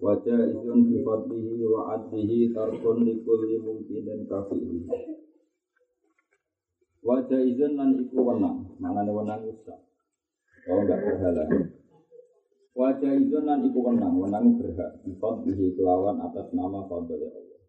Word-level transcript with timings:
Wajah 0.00 0.48
izun 0.48 0.88
fi 0.88 0.96
fadlihi 1.04 1.60
wa 1.68 1.92
adlihi 1.92 2.56
tarkun 2.56 3.04
likulli 3.04 3.60
mungkinin 3.60 4.24
kafihi. 4.24 4.88
Wajah 7.04 7.40
izun 7.44 7.76
lan 7.76 8.00
iku 8.00 8.32
wenang, 8.32 8.80
manane 8.80 9.12
wenang 9.12 9.44
usah. 9.44 9.76
Kalau 10.64 10.88
enggak 10.88 11.04
berhala. 11.04 11.44
Wajah 12.72 13.12
izun 13.12 13.44
lan 13.44 13.60
iku 13.68 13.92
wenang, 13.92 14.16
wenang 14.16 14.56
berhak 14.56 15.04
fi 15.04 15.12
fadlihi 15.20 15.76
kelawan 15.76 16.16
atas 16.24 16.48
nama 16.56 16.80
fadli 16.88 17.20
Allah. 17.20 17.60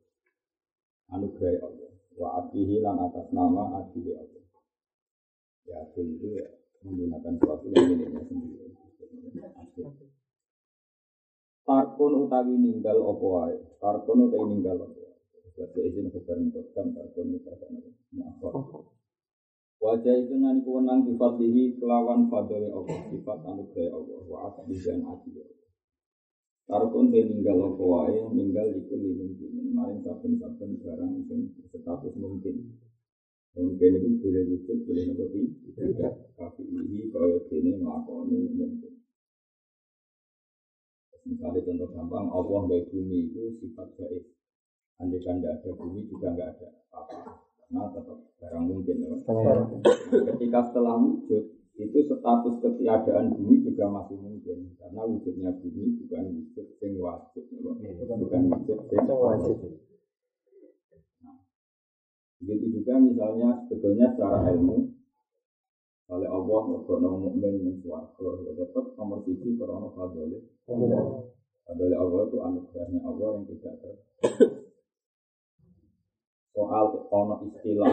Anugerah 1.11 1.67
Allah. 1.67 1.91
Wa 2.15 2.27
adlihi 2.47 2.79
lan 2.79 2.95
atas 3.11 3.27
nama 3.35 3.75
adli 3.75 4.15
Allah. 4.15 4.45
Ya, 5.67 5.83
itu 5.83 6.31
ya 6.31 6.47
menggunakan 6.87 7.33
suatu 7.43 7.67
yang 7.75 7.91
miliknya 7.91 8.23
sendiri. 8.23 8.71
Tarkun 11.61 12.13
utawi 12.25 12.57
ninggal 12.57 12.97
apa 13.05 13.25
wae. 13.25 13.57
Tarkun 13.77 14.29
utawi 14.29 14.45
ninggal 14.49 14.77
apa 14.81 14.97
wae. 14.97 15.17
Bahasa 15.51 15.79
izin 15.85 16.09
kebarin 16.09 16.49
kodam 16.49 16.87
tarkun 16.97 17.37
utawi 17.37 17.65
apa 18.21 18.49
Wajah 19.81 20.13
itu 20.13 20.37
nanti 20.37 20.61
kewenang 20.61 21.09
sifat 21.09 21.41
dihi 21.41 21.81
kelawan 21.81 22.29
fadli 22.29 22.69
Allah, 22.69 23.01
sifat 23.09 23.41
anugerah 23.41 23.97
Allah, 23.97 24.21
wa 24.29 24.37
asli 24.45 24.77
dan 24.77 25.01
adil. 25.09 25.41
Tarkun 26.69 27.09
te 27.09 27.25
ninggal 27.25 27.57
apa 27.65 27.81
wae, 27.81 28.29
ninggal 28.29 28.77
iku 28.77 28.93
mungkin. 28.93 29.73
Maring 29.73 30.05
saben-saben 30.05 30.77
barang 30.85 31.25
sing 31.25 31.49
status 31.73 32.13
mungkin. 32.13 32.77
Mungkin 33.57 33.91
itu 33.97 34.09
boleh 34.21 34.43
wujud, 34.53 34.77
boleh 34.85 35.03
nopo 35.11 35.25
tidak. 35.73 36.13
Tapi 36.37 36.61
ini 36.61 37.09
kaya 37.09 37.41
dene 37.49 37.81
nglakoni 37.81 38.37
mungkin. 38.53 39.00
Misalnya 41.21 41.61
contoh 41.61 41.87
gampang, 41.93 42.25
Allah 42.33 42.59
nggak 42.65 42.89
bumi 42.89 43.29
itu 43.29 43.53
sifat 43.61 43.93
gaib. 43.93 44.25
Andai 44.97 45.21
kan 45.21 45.37
tidak 45.41 45.61
ada 45.61 45.69
bumi 45.77 46.05
juga 46.09 46.27
nggak 46.33 46.49
ada 46.57 46.67
apa. 46.93 47.17
Karena 47.57 47.81
tetap 47.93 48.17
barang 48.41 48.65
mungkin. 48.65 48.95
Ya. 49.01 49.15
Ketika 50.33 50.59
setelah 50.69 50.95
wujud, 50.97 51.43
itu 51.77 51.97
status 52.05 52.55
ketiadaan 52.61 53.33
bumi 53.37 53.55
juga 53.65 53.85
masih 53.89 54.17
mungkin. 54.17 54.73
Karena 54.81 55.01
wujudnya 55.05 55.49
bumi 55.61 55.85
bukan 56.05 56.23
wujud 56.41 56.67
yang 56.81 56.93
wajib. 57.01 57.43
Ya. 57.53 58.13
Bukan 58.17 58.41
wujud 58.49 58.79
yang 58.89 59.07
wajib. 59.09 59.57
Nah, 61.21 61.37
begitu 62.41 62.65
juga 62.81 62.93
misalnya 62.97 63.49
sebetulnya 63.69 64.09
secara 64.17 64.53
ilmu, 64.57 65.00
oleh 66.11 66.27
Allah 66.27 66.61
mergono 66.67 67.09
mukmin 67.23 67.63
yang 67.63 67.79
suwargo 67.79 68.43
ya 68.43 68.51
tetap 68.51 68.99
nomor 68.99 69.23
siji 69.23 69.55
karena 69.55 69.87
fadli 69.95 70.43
fadli 70.67 71.95
Allah. 71.95 72.19
Itu 72.27 72.37
anugerahnya 72.43 72.99
Allah 73.07 73.27
yang 73.39 73.47
tidak 73.47 73.75
ter 73.79 73.95
soal 76.51 76.85
ono 77.07 77.35
istilah 77.47 77.91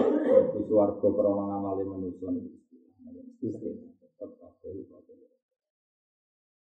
di 0.50 0.60
suwargo 0.66 1.06
karena 1.14 1.42
ngamali 1.47 1.84
manusia 1.86 2.26
itu 2.34 2.59
istilah. 3.38 3.87
Tetap 4.03 4.31
fadli 4.34 4.82
fadli 4.91 5.14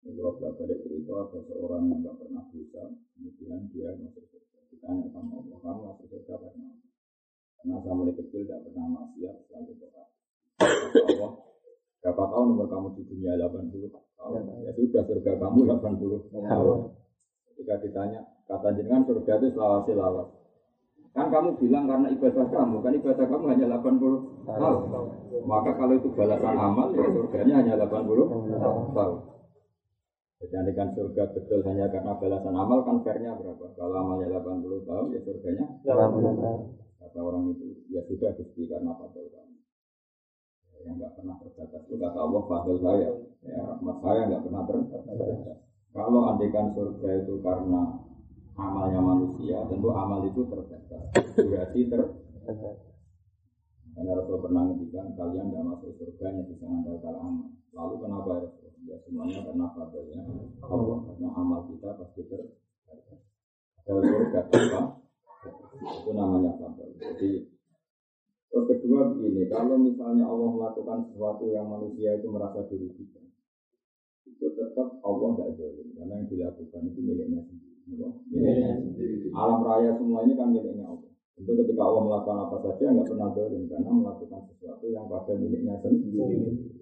kalau 0.02 0.34
belajar 0.42 0.70
cerita 0.82 1.14
ada 1.14 1.40
seorang 1.46 1.94
yang 1.94 2.02
tidak 2.02 2.16
pernah 2.26 2.46
bisa 2.50 2.90
kemudian 3.14 3.70
dia 3.70 3.90
masuk 4.02 4.26
surga. 4.34 4.60
Ditanya 4.74 5.14
sama 5.14 5.46
Allah 5.46 5.58
kamu 5.62 5.82
masuk 5.94 6.06
surga 6.10 6.34
karena 6.42 6.70
karena 7.62 7.76
saya 7.86 7.94
mulai 7.94 8.14
kecil 8.18 8.42
tidak 8.50 8.66
pernah 8.66 8.86
maksiat 8.98 9.36
selalu 9.46 9.74
berdoa 9.78 10.15
Allah 11.04 11.32
berapa 12.06 12.22
tahun 12.30 12.48
umur 12.54 12.70
kamu 12.70 12.88
di 12.94 13.04
dunia 13.10 13.34
80 13.34 13.90
tahun? 13.90 14.42
Ya. 14.62 14.72
Sudah 14.78 15.04
surga 15.10 15.32
kamu 15.42 15.60
80 15.74 16.30
tahun. 16.30 16.78
Ketika 17.50 17.76
ditanya 17.82 18.22
kata 18.46 18.78
jenengan 18.78 19.10
surga 19.10 19.34
itu 19.42 19.48
selawasi 19.58 19.92
lawas. 19.98 20.30
Kan 21.18 21.34
kamu 21.34 21.58
bilang 21.58 21.90
karena 21.90 22.14
ibadah 22.14 22.46
kamu 22.46 22.78
kan 22.86 22.94
ibadah 22.94 23.26
kamu 23.26 23.46
hanya 23.58 23.66
80 23.82 24.46
tahun. 24.46 24.78
Maka 25.50 25.72
kalau 25.82 25.94
itu 25.98 26.10
balasan 26.14 26.58
amal 26.62 26.94
ya 26.94 27.10
surganya 27.10 27.54
hanya 27.66 27.74
80 27.90 28.06
tahun. 28.94 29.18
Jadi 30.46 30.72
kan 30.78 30.94
surga 30.94 31.24
betul 31.34 31.66
hanya 31.66 31.90
karena 31.90 32.14
balasan 32.22 32.54
amal 32.54 32.86
kan 32.86 33.02
fairnya 33.02 33.34
berapa? 33.34 33.66
Kalau 33.74 33.98
amalnya 33.98 34.30
80 34.46 34.86
tahun 34.86 35.06
ya 35.10 35.20
surganya 35.26 35.66
80 35.90 36.38
tahun. 36.38 36.62
Kata 37.02 37.18
orang 37.18 37.50
itu 37.50 37.66
ya 37.90 38.06
sudah 38.06 38.30
gusti 38.38 38.70
karena 38.70 38.94
kamu 38.94 39.45
yang 40.86 40.96
nggak 41.02 41.14
pernah 41.18 41.36
terbatas. 41.42 41.82
Itu 41.90 41.96
kata 41.98 42.20
Allah 42.22 42.42
fadl 42.46 42.78
saya. 42.80 43.10
Ya 43.46 43.60
rahmat 43.66 43.98
saya 44.06 44.22
nggak 44.30 44.44
pernah 44.46 44.62
terbatas. 44.70 45.58
Kalau 45.96 46.22
andikan 46.30 46.66
surga 46.78 47.10
itu 47.26 47.34
karena 47.42 47.82
amalnya 48.56 49.02
manusia 49.02 49.58
tentu 49.68 49.90
amal 49.92 50.22
itu 50.24 50.42
terbatas. 50.46 51.04
Durasi 51.36 51.90
terbatas 51.90 52.96
karena 53.96 54.12
Rasul 54.12 54.44
pernah 54.44 54.62
ngendikan 54.68 55.08
kalian 55.16 55.56
tidak 55.56 55.66
masuk 55.72 55.92
surga 55.96 56.26
yang 56.36 56.46
bisa 56.52 56.68
mengandalkan 56.68 57.16
amal. 57.16 57.48
Lalu 57.72 57.96
kenapa 58.04 58.28
ya 58.28 58.40
Rasul? 58.44 58.70
Ya 58.86 58.98
semuanya 59.08 59.40
karena 59.40 59.66
fadlnya. 59.72 60.22
Allah 60.68 60.98
karena 61.08 61.30
amal 61.32 61.60
kita 61.72 61.90
pasti 61.96 62.22
terbatas. 62.28 63.20
Kalau 63.88 64.02
surga 64.04 64.40
apa? 64.52 64.82
Itu 65.80 66.12
namanya 66.12 66.52
fadl. 66.60 66.92
Jadi 67.00 67.55
Terus 68.50 68.66
kedua 68.80 69.02
begini, 69.12 69.52
kalau 69.52 69.76
misalnya 69.76 70.26
Allah 70.30 70.50
melakukan 70.54 71.12
sesuatu 71.12 71.44
yang 71.52 71.68
manusia 71.68 72.16
itu 72.16 72.28
merasa 72.32 72.64
dirugikan, 72.72 73.26
itu 74.26 74.46
tetap 74.56 74.88
Allah 75.04 75.30
tidak 75.36 75.50
zalim 75.60 75.88
karena 75.98 76.14
yang 76.24 76.28
dilakukan 76.32 76.82
itu 76.88 77.00
miliknya 77.04 77.42
sendiri. 77.44 77.78
Miliknya 78.32 78.72
sendiri. 78.80 79.16
Alam 79.36 79.60
raya 79.66 79.92
semua 80.00 80.24
ini 80.24 80.34
kan 80.40 80.50
miliknya 80.56 80.86
Allah. 80.88 81.12
Itu 81.36 81.52
ketika 81.52 81.82
Allah 81.84 82.02
melakukan 82.08 82.38
apa 82.48 82.58
saja 82.64 82.86
nggak 82.96 83.08
pernah 83.12 83.30
zalim 83.36 83.64
karena 83.68 83.92
melakukan 83.92 84.42
sesuatu 84.48 84.86
yang 84.88 85.06
pada 85.12 85.34
miliknya 85.36 85.76
sendiri. 85.84 86.38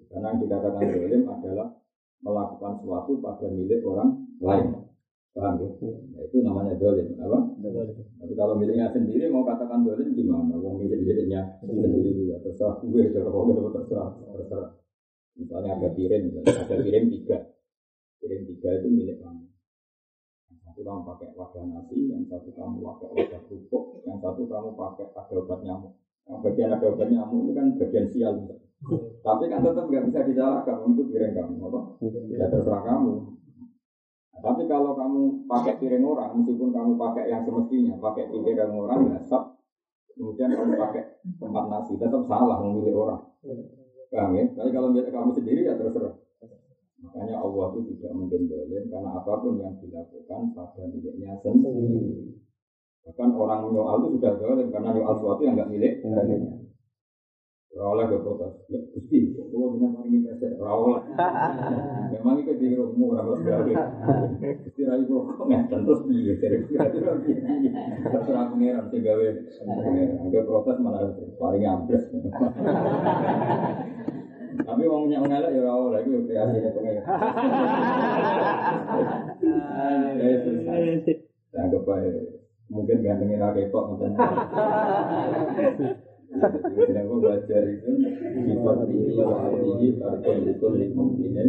Karena 0.08 0.26
yang 0.30 0.40
dikatakan 0.46 0.84
zalim 0.94 1.22
adalah 1.26 1.68
melakukan 2.22 2.72
sesuatu 2.80 3.12
pada 3.18 3.46
milik 3.50 3.80
orang 3.82 4.10
lain. 4.38 4.83
Paham 5.34 5.58
ya? 5.58 5.66
Nah, 5.66 6.22
itu 6.22 6.36
namanya 6.46 6.78
dolim, 6.78 7.18
apa? 7.18 7.58
Tapi 7.58 8.32
kalau 8.38 8.54
miliknya 8.54 8.94
sendiri 8.94 9.26
mau 9.34 9.42
katakan 9.42 9.82
dolim 9.82 10.14
gimana? 10.14 10.54
Wong 10.54 10.78
milik 10.78 11.02
miliknya 11.02 11.58
sendiri 11.58 12.30
ya 12.30 12.38
terserah 12.38 12.78
gue, 12.78 13.10
cara 13.10 13.34
kau 13.34 13.42
gue 13.50 13.74
terserah, 13.74 14.14
terserah. 14.14 14.70
Misalnya 15.34 15.74
ada 15.74 15.90
piring, 15.90 16.38
ada 16.38 16.76
piring 16.78 17.06
tiga, 17.10 17.50
piring 18.22 18.42
tiga 18.46 18.68
itu 18.78 18.86
milik 18.94 19.18
kamu. 19.18 19.50
Yang 20.54 20.58
satu 20.62 20.80
kamu 20.86 21.00
pakai 21.02 21.28
wadah 21.34 21.64
nasi, 21.66 21.98
yang 22.14 22.22
satu 22.30 22.50
kamu 22.54 22.76
pakai 22.86 23.08
wadah 23.18 23.40
kerupuk, 23.50 23.84
yang 24.06 24.22
satu 24.22 24.46
kamu 24.46 24.70
pakai 24.78 25.06
ada 25.18 25.34
obat 25.34 25.60
nyamuk. 25.66 25.92
Yang 26.30 26.38
bagian 26.46 26.70
ada 26.78 26.86
obat 26.94 27.08
nyamuk 27.10 27.38
ini 27.42 27.52
kan 27.58 27.66
bagian 27.74 28.06
sial. 28.14 28.34
Tapi 29.26 29.44
kan 29.50 29.66
tetap 29.66 29.84
nggak 29.90 30.04
bisa 30.14 30.20
disalahkan 30.30 30.76
untuk 30.86 31.10
piring 31.10 31.34
kamu, 31.34 31.58
apa? 31.58 31.80
Ya 32.30 32.46
terserah 32.46 32.82
kamu. 32.86 33.34
Tapi 34.44 34.62
kalau 34.68 34.92
kamu 34.92 35.48
pakai 35.48 35.80
piring 35.80 36.04
orang, 36.04 36.36
meskipun 36.36 36.68
kamu 36.68 37.00
pakai 37.00 37.32
yang 37.32 37.48
semestinya, 37.48 37.96
pakai 37.96 38.28
piring 38.28 38.76
orang, 38.76 39.00
ya 39.08 39.18
stop. 39.24 39.56
Kemudian 40.12 40.52
kamu 40.52 40.76
pakai 40.76 41.24
tempat 41.40 41.64
nasi, 41.72 41.96
tetap 41.96 42.22
salah 42.28 42.60
memilih 42.60 43.08
orang. 43.08 43.24
Paham 44.12 44.36
ya? 44.36 44.44
Tapi 44.52 44.68
kalau 44.68 44.92
kamu 44.92 45.30
sendiri 45.32 45.64
ya 45.64 45.80
terserah. 45.80 46.20
Makanya 47.04 47.36
Allah 47.40 47.66
itu 47.72 47.80
tidak 47.96 48.12
mungkin 48.16 48.48
karena 48.88 49.10
apa 49.12 49.32
pun 49.40 49.60
yang 49.60 49.76
dilakukan 49.80 50.56
pada 50.56 50.82
miliknya 50.92 51.36
sendiri. 51.40 52.32
Bahkan 53.04 53.30
orang 53.36 53.68
menyoal 53.68 53.96
itu 54.00 54.16
sudah 54.16 54.32
dolim 54.40 54.68
karena 54.72 54.96
nyoal 54.96 55.20
sesuatu 55.20 55.40
yang 55.44 55.56
nggak 55.56 55.72
milik 55.72 55.92
miliknya. 56.00 56.52
Rawlah 57.74 58.06
ke 58.06 58.22
protes. 58.22 58.54
Ya, 58.70 58.78
Gusti, 58.94 59.34
kalau 59.34 59.74
benar 59.74 60.06
ini 60.06 60.22
presiden, 60.22 60.62
rawlah. 60.62 61.02
Memang 62.14 62.38
itu 62.38 62.54
di 62.54 62.78
rumah 62.78 63.18
orang 63.18 63.42
bergawe. 63.42 63.74
Gusti 64.62 64.86
rai 64.86 65.02
kok 65.02 65.22
ngeten 65.50 65.82
terus 65.82 66.06
kira-kira 66.06 66.86
Terserah 68.14 68.46
pangeran 68.54 68.86
sing 68.94 69.02
gawe. 69.02 69.26
Angger 70.22 70.46
protes 70.46 70.78
malah 70.78 71.18
paling 71.34 71.66
ambles. 71.66 72.06
Tapi 74.54 74.82
wong 74.86 75.10
nyak 75.10 75.26
ngelak 75.26 75.50
ya 75.50 75.66
ora 75.66 75.74
oleh 75.74 76.06
iku 76.06 76.30
kreasine 76.30 76.70
pengen. 76.78 77.02
Anggap 81.54 81.86
bae 81.86 82.10
mungkin 82.70 83.02
gantengin 83.04 83.38
ra 83.38 83.54
ketok 83.54 83.84
Jadi 86.34 86.98
aku 86.98 87.14
belajar 87.22 87.62
itu 87.70 87.90
sifat 88.34 88.76
tinggi 88.90 89.14
tinggi 89.14 89.88
tarikul 90.02 90.38
likul 90.42 90.72
limumkinin 90.74 91.48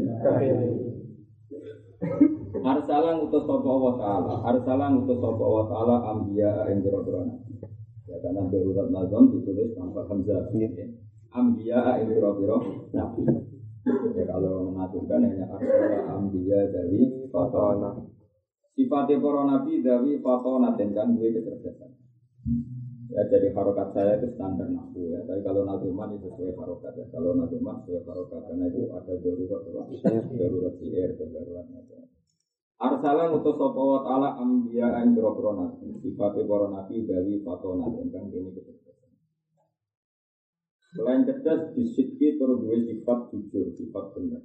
Arsalah 2.66 3.18
ngutus 3.18 3.44
sapa 3.46 3.72
wa 3.72 3.94
ta'ala 3.98 4.34
Arsalah 4.46 4.88
ngutus 4.94 5.18
sapa 5.18 5.46
wa 5.46 5.64
ta'ala 5.66 5.96
Ambiya 6.14 6.70
yang 6.70 6.86
nabi. 6.86 7.66
Ya 8.06 8.18
karena 8.22 8.42
darurat 8.50 8.88
nazam 8.94 9.34
ditulis 9.34 9.74
tanpa 9.74 10.06
hamzah. 10.06 10.54
Ambiya 11.34 11.80
yang 12.02 12.10
biro-biro 12.14 12.58
nabi. 12.94 13.22
Ya 14.18 14.24
kalau 14.30 14.70
mengaturkan 14.70 15.26
hanya 15.26 15.46
Arsalah 15.50 16.14
Ambiya 16.14 16.60
dari 16.70 17.30
Fatona. 17.34 17.92
Sifatnya 18.76 19.24
para 19.24 19.42
nabi 19.48 19.80
dari 19.80 20.20
Fatona 20.20 20.76
Dan 20.76 20.92
kan 20.92 21.16
gue 21.16 21.32
kecerdasan 21.32 21.96
Ya 23.06 23.22
jadi 23.30 23.54
harokat 23.54 23.94
saya 23.94 24.18
itu 24.18 24.34
standar 24.34 24.66
nafsu 24.74 25.14
ya. 25.14 25.22
Tapi 25.30 25.46
kalau 25.46 25.62
nazuman 25.62 26.18
itu 26.18 26.26
sesuai 26.26 26.58
harokat 26.58 26.94
ya. 26.98 27.06
Kalau 27.14 27.38
nazuman 27.38 27.78
sesuai 27.86 28.02
harokat 28.02 28.42
karena 28.50 28.66
itu 28.66 28.82
ada 28.90 29.14
darurat? 29.22 29.62
Darurat 30.34 30.74
atau 30.74 31.28
darurat 31.30 31.66
nabi. 31.70 31.94
Arsalah 32.76 33.32
ngutus 33.32 33.56
sapa 33.56 33.80
wa 33.80 34.00
ta'ala 34.04 34.30
ambiya 34.42 35.00
ing 35.06 35.14
boro 35.14 35.52
nabi. 35.54 35.96
Sifate 36.02 36.44
para 36.50 36.68
nabi 36.68 37.06
dari 37.06 37.40
fatona 37.46 37.86
ingkang 37.94 38.34
kene 38.34 38.50
kecerdasan. 38.52 39.12
Selain 40.96 41.22
cerdas 41.24 41.76
disidki 41.78 42.40
terus 42.40 42.58
duwe 42.58 42.80
sifat 42.84 43.32
jujur, 43.32 43.70
sifat 43.76 44.16
benar. 44.18 44.44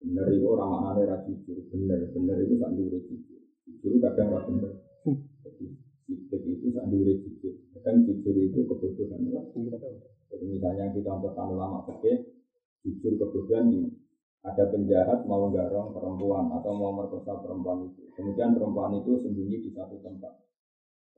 Bener 0.00 0.26
itu 0.30 0.46
orang 0.46 0.70
maknanya 0.70 1.02
ra 1.08 1.16
jujur, 1.26 1.56
bener, 1.68 2.10
bener 2.14 2.36
itu 2.42 2.54
sak 2.58 2.70
jujur. 2.74 3.40
Jujur 3.66 3.92
kadang 4.02 4.28
ra 4.34 4.40
bener. 4.46 4.72
Sidik 6.06 6.42
itu 6.46 6.70
dulu 6.70 7.12
jujur. 7.18 7.54
Kadang 7.74 8.06
jujur 8.06 8.34
itu 8.38 8.62
kebodohan. 8.62 9.26
Jadi 10.30 10.44
misalnya 10.46 10.94
kita 10.94 11.10
contohkan 11.10 11.50
ulama 11.50 11.82
fikih, 11.82 12.30
jujur 12.86 13.18
kebodohan 13.18 13.74
ini. 13.74 13.90
Ada 14.46 14.70
penjahat 14.70 15.26
mau 15.26 15.50
garong 15.50 15.90
perempuan 15.90 16.46
atau 16.54 16.70
mau 16.78 16.94
merkosa 16.94 17.42
perempuan 17.42 17.90
itu. 17.90 18.06
Kemudian 18.14 18.54
perempuan 18.54 18.94
itu 18.94 19.18
sembunyi 19.18 19.58
di 19.66 19.74
satu 19.74 19.98
tempat. 19.98 20.46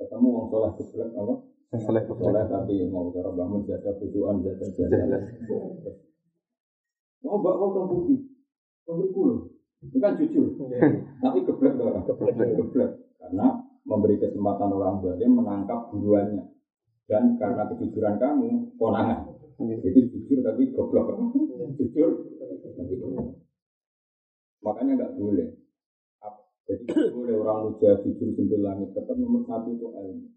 Ketemu 0.01 0.29
wong 0.33 0.47
soleh 0.49 0.73
keblek 0.81 1.13
apa? 1.13 1.35
Soleh 1.77 2.03
Soleh 2.09 2.45
tapi 2.49 2.89
mau 2.89 3.13
cara 3.13 3.29
bangun 3.29 3.69
jasa 3.69 3.93
bujuan 4.01 4.41
jasa 4.41 4.65
jasa. 4.73 5.17
Mau 7.21 7.37
mbak 7.45 7.55
mau 7.61 7.77
tong 7.77 7.87
putih, 7.93 8.25
tong 8.89 9.05
Itu 9.85 9.97
kan 10.01 10.17
jujur. 10.17 10.57
Tapi 11.21 11.39
geblek 11.45 11.77
orang. 11.77 12.09
Geblek. 12.09 12.91
Karena 13.21 13.68
memberi 13.87 14.17
kesempatan 14.19 14.71
orang 14.73 15.05
zalim 15.05 15.39
menangkap 15.39 15.93
buruannya. 15.93 16.49
Dan 17.09 17.41
karena 17.41 17.65
kejujuran 17.73 18.21
kamu, 18.21 18.77
konangan. 18.77 19.33
Jadi 19.59 20.01
jujur 20.13 20.39
tapi 20.45 20.71
goblok. 20.77 21.09
Jujur 21.81 22.09
tapi 22.39 22.95
goblok. 23.01 23.43
Makanya 24.61 24.93
nggak 24.99 25.15
boleh. 25.17 25.49
Jadi 26.69 26.83
nggak 26.85 27.15
boleh 27.17 27.35
orang 27.41 27.59
muda 27.65 27.91
jujur 28.05 28.29
sambil 28.37 28.61
langit. 28.61 28.89
Tetap 28.93 29.17
nomor 29.17 29.43
satu 29.49 29.73
itu 29.73 29.87
ilmu. 29.89 30.29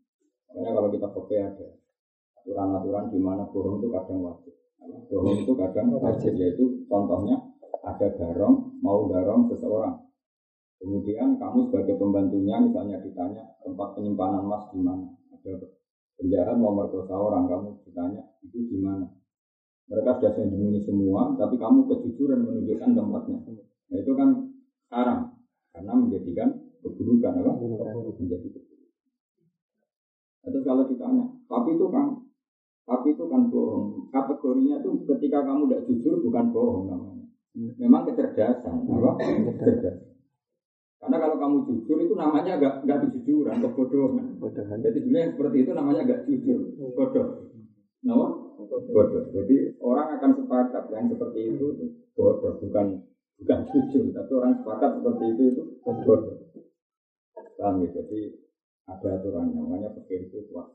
Makanya 0.51 0.71
kalau 0.75 0.89
kita 0.89 1.07
pakai 1.11 1.37
ada 1.43 1.67
aturan-aturan 2.41 3.05
di 3.13 3.19
mana 3.21 3.43
bohong 3.51 3.83
itu 3.83 3.87
kadang 3.91 4.19
wajib. 4.25 4.53
Bohong 5.11 5.37
itu 5.43 5.53
kadang 5.53 5.87
wajib 5.99 6.33
yaitu 6.39 6.87
contohnya 6.87 7.37
ada 7.81 8.07
garong 8.15 8.79
mau 8.81 9.05
garong 9.09 9.49
seseorang 9.49 10.10
Kemudian 10.81 11.37
kamu 11.37 11.69
sebagai 11.69 11.93
pembantunya 12.01 12.57
misalnya 12.57 12.97
ditanya 13.05 13.53
tempat 13.61 13.93
penyimpanan 13.93 14.49
emas 14.49 14.65
di 14.73 14.81
mana? 14.81 15.13
Ada 15.29 15.69
penjahat 16.17 16.57
mau 16.57 16.73
merkosa 16.73 17.13
orang, 17.13 17.45
kamu 17.45 17.85
ditanya 17.85 18.25
itu 18.41 18.65
di 18.65 18.81
mana? 18.81 19.05
Mereka 19.93 20.17
sudah 20.17 20.33
sembunyi 20.33 20.81
semua, 20.81 21.37
tapi 21.37 21.61
kamu 21.61 21.85
kejujuran 21.85 22.41
menunjukkan 22.41 22.97
tempatnya. 22.97 23.37
Nah 23.93 23.97
itu 24.01 24.11
kan 24.17 24.29
haram 24.89 25.19
karena 25.69 25.93
menjadikan 26.01 26.49
keburukan 26.81 27.33
apa? 27.45 27.51
Menjadi 28.17 28.47
keburukan. 28.49 28.89
Terus 30.41 30.63
kalau 30.65 30.89
ditanya, 30.89 31.29
tapi 31.45 31.77
itu 31.77 31.85
kan, 31.93 32.25
tapi 32.89 33.13
itu 33.13 33.25
kan 33.29 33.53
bohong. 33.53 34.09
Kategorinya 34.09 34.81
itu 34.81 35.05
ketika 35.13 35.45
kamu 35.45 35.69
tidak 35.69 35.85
jujur 35.85 36.25
bukan 36.25 36.45
bohong 36.49 36.89
namanya. 36.89 37.25
Memang 37.77 38.09
kecerdasan, 38.09 38.89
apa? 38.89 39.11
Kecerdasan. 39.21 40.10
Karena 41.01 41.17
kalau 41.17 41.35
kamu 41.41 41.57
jujur 41.65 41.97
itu 41.97 42.13
namanya 42.13 42.61
gak 42.61 42.85
gak 42.85 42.99
kejujuran, 43.09 43.57
kebodohan. 43.57 44.37
Bodohan. 44.37 44.85
Jadi 44.85 44.97
dunia 45.01 45.33
seperti 45.33 45.57
itu 45.65 45.71
namanya 45.73 46.05
gak 46.05 46.29
jujur, 46.29 46.77
bodoh. 46.93 47.27
Nama? 48.05 48.27
Bodoh. 48.69 49.23
Jadi 49.33 49.81
orang 49.81 50.21
akan 50.21 50.31
sepakat 50.37 50.83
yang 50.93 51.09
seperti 51.09 51.39
itu 51.57 51.67
bodoh, 52.13 52.61
bukan 52.61 53.01
bukan 53.41 53.59
jujur, 53.73 54.13
tapi 54.13 54.31
orang 54.37 54.53
sepakat 54.61 55.01
seperti 55.01 55.23
itu 55.33 55.41
itu 55.49 55.63
bodoh. 55.81 56.37
Paham 57.57 57.81
ya? 57.81 57.89
Jadi 57.97 58.19
ada 58.85 59.07
aturan 59.17 59.57
namanya 59.57 59.89
pikir 59.97 60.29
itu 60.29 60.45
kuat. 60.53 60.69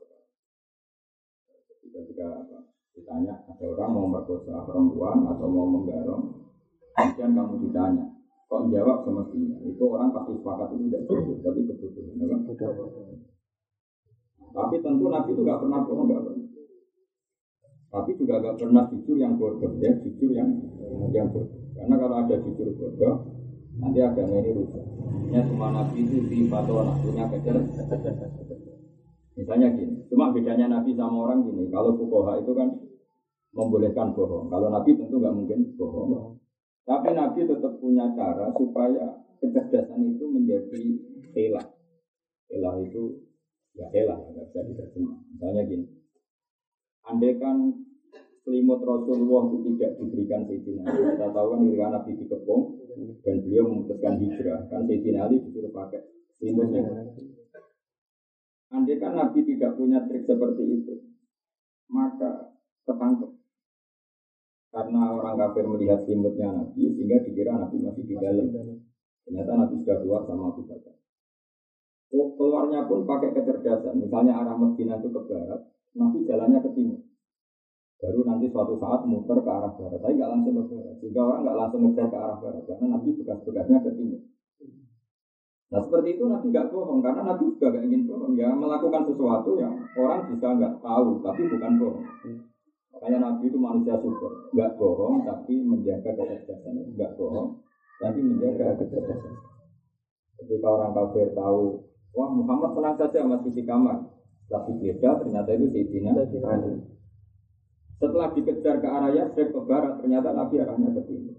Ketika 1.87 2.27
apa? 2.43 2.77
ditanya 2.97 3.45
ada 3.45 3.65
orang 3.77 3.91
mau 3.93 4.07
merkosa 4.09 4.65
perempuan 4.65 5.21
atau 5.29 5.45
mau 5.45 5.69
menggarong, 5.69 6.49
kemudian 6.97 7.37
kamu 7.37 7.55
ditanya, 7.69 8.05
kok 8.47 8.61
jawab 8.71 8.97
semestinya 9.03 9.59
itu 9.67 9.83
orang 9.83 10.15
pasti 10.15 10.31
sepakat 10.39 10.67
itu 10.71 10.83
tidak 10.87 11.01
jujur 11.11 11.35
tapi 11.43 11.59
kebodohan 11.67 12.15
ya 12.15 12.25
kan? 12.31 12.39
tapi 14.55 14.75
tentu 14.79 15.05
Nabi 15.11 15.29
itu 15.35 15.41
nggak 15.43 15.59
pernah 15.61 15.79
bohong 15.83 16.07
nggak 16.07 16.23
pernah. 16.23 16.45
Tapi 17.87 18.11
juga 18.19 18.35
nggak 18.39 18.57
pernah 18.59 18.83
jujur 18.91 19.15
yang 19.19 19.33
bodoh 19.35 19.71
ya 19.83 19.91
jujur 19.99 20.31
yang 20.31 20.49
yang 21.11 21.27
bodoh. 21.29 21.59
Karena 21.75 21.95
kalau 21.99 22.15
ada 22.23 22.35
jujur 22.39 22.67
bodoh 22.79 23.15
nanti 23.77 23.99
agama 23.99 24.39
ini 24.39 24.51
rusak. 24.55 24.85
Ya 25.27 25.43
semua 25.43 25.69
Nabi 25.75 26.07
itu 26.07 26.15
di 26.31 26.47
fatwa 26.47 26.95
punya 27.03 27.27
kejar 27.27 27.59
misalnya 29.37 29.69
gini 29.77 30.01
cuma 30.09 30.33
bedanya 30.33 30.71
Nabi 30.71 30.95
sama 30.95 31.29
orang 31.29 31.43
gini. 31.45 31.67
Kalau 31.67 31.99
fukoha 31.99 32.39
itu 32.39 32.55
kan 32.55 32.79
membolehkan 33.51 34.15
bohong. 34.15 34.47
Kalau 34.47 34.71
Nabi 34.71 34.95
tentu 34.95 35.19
nggak 35.19 35.35
mungkin 35.35 35.59
bohong 35.75 36.39
tapi 36.87 37.11
Nabi 37.11 37.43
tetap 37.43 37.73
punya 37.83 38.07
cara 38.15 38.47
supaya 38.55 39.27
kecerdasan 39.43 40.15
itu 40.15 40.23
menjadi 40.23 40.83
telah. 41.35 41.65
Telah 42.47 42.79
itu 42.79 43.27
ya 43.75 43.91
telah, 43.91 44.15
nggak 44.23 44.47
bisa 44.47 44.59
diterjemah. 44.63 45.19
Misalnya 45.35 45.61
gini, 45.67 45.85
andai 47.03 47.35
kan 47.35 47.75
selimut 48.47 48.79
Rasulullah 48.79 49.51
itu 49.51 49.75
tidak 49.75 49.99
diberikan 49.99 50.47
Sayyidina 50.47 50.87
Ali. 50.87 51.03
Kita 51.11 51.27
tahu 51.35 51.47
kan 51.51 51.59
ketika 51.67 51.87
Nabi 51.91 52.11
dikepung 52.15 52.63
dan 53.19 53.35
beliau 53.43 53.63
memutuskan 53.67 54.15
hijrah, 54.23 54.59
kan 54.71 54.81
Sayyidina 54.87 55.19
Ali 55.27 55.43
disuruh 55.43 55.75
pakai 55.75 56.01
selimutnya. 56.39 56.87
Andai 58.71 58.95
kan 58.95 59.11
Nabi 59.19 59.43
tidak 59.43 59.75
punya 59.75 60.07
trik 60.07 60.23
seperti 60.23 60.63
itu, 60.63 60.95
maka 61.91 62.55
ketangkep 62.87 63.36
karena 64.77 65.09
orang 65.09 65.33
kafir 65.41 65.65
melihat 65.65 65.97
selimutnya 66.05 66.53
Nabi 66.53 66.93
sehingga 66.93 67.17
dikira 67.25 67.57
Nabi 67.57 67.81
masih 67.81 68.05
di 68.05 68.13
dalam. 68.13 68.45
Ternyata 69.25 69.51
Nabi 69.57 69.73
sudah 69.81 69.97
keluar 70.05 70.21
sama 70.29 70.53
Abu 70.53 70.61
Bakar. 70.69 70.93
Oh, 72.13 72.37
keluarnya 72.37 72.85
pun 72.85 73.01
pakai 73.09 73.33
kecerdasan. 73.33 73.97
Misalnya 73.97 74.37
arah 74.37 74.53
Medina 74.53 75.01
itu 75.01 75.09
ke 75.09 75.21
barat, 75.25 75.65
Nabi 75.97 76.23
jalannya 76.29 76.61
ke 76.61 76.69
timur. 76.77 77.01
Baru 77.97 78.21
nanti 78.21 78.45
suatu 78.53 78.77
saat 78.77 79.01
muter 79.09 79.41
ke 79.41 79.49
arah 79.49 79.73
barat. 79.73 79.97
Tapi 79.97 80.13
nggak 80.13 80.29
langsung 80.29 80.53
ke 80.61 80.63
barat. 80.69 80.95
Sehingga 81.01 81.21
orang 81.25 81.41
nggak 81.41 81.57
langsung 81.57 81.81
ngejar 81.81 82.07
ke 82.13 82.17
arah 82.21 82.37
barat. 82.37 82.63
Karena 82.69 82.85
Nabi 82.93 83.09
bekas-bekasnya 83.17 83.77
ke 83.81 83.91
timur. 83.97 84.21
Nah 85.67 85.81
seperti 85.81 86.07
itu 86.15 86.23
Nabi 86.29 86.45
nggak 86.53 86.69
bohong. 86.69 86.99
Karena 87.01 87.21
Nabi 87.25 87.43
juga 87.49 87.65
nggak 87.73 87.85
ingin 87.89 88.01
bohong. 88.05 88.33
Ya 88.37 88.53
melakukan 88.53 89.03
sesuatu 89.09 89.57
yang 89.57 89.73
orang 89.97 90.29
bisa 90.29 90.47
nggak 90.53 90.73
tahu. 90.85 91.09
Tapi 91.25 91.41
bukan 91.49 91.71
bohong. 91.81 92.05
Makanya 92.93 93.17
Nabi 93.19 93.51
itu 93.51 93.57
manusia 93.59 93.95
syukur, 93.99 94.51
nggak 94.55 94.79
bohong 94.79 95.27
tapi 95.27 95.59
menjaga 95.61 96.11
kecerdasan, 96.17 96.95
nggak 96.95 97.13
bohong 97.19 97.61
tapi 97.99 98.19
menjaga 98.23 98.77
kecerdasan. 98.79 99.35
Ketika 100.37 100.67
orang 100.69 100.93
kafir 100.93 101.33
tahu, 101.33 101.81
wah 102.13 102.29
Muhammad 102.29 102.77
tenang 102.77 102.95
saja 102.97 103.19
masih 103.25 103.51
di 103.53 103.63
kamar, 103.65 104.05
tapi 104.49 104.71
beda 104.77 105.19
ternyata 105.21 105.49
itu 105.53 105.65
Sayyidina 105.73 106.11
Ali. 106.47 106.73
Setelah 107.97 108.29
dikejar 108.37 108.77
ke 108.77 108.87
arah 108.87 109.09
Yastrib 109.09 109.49
ke 109.49 109.61
barat, 109.65 109.97
ternyata 109.97 110.29
Nabi 110.29 110.61
arahnya 110.61 110.93
ke 110.93 111.01
timur. 111.09 111.33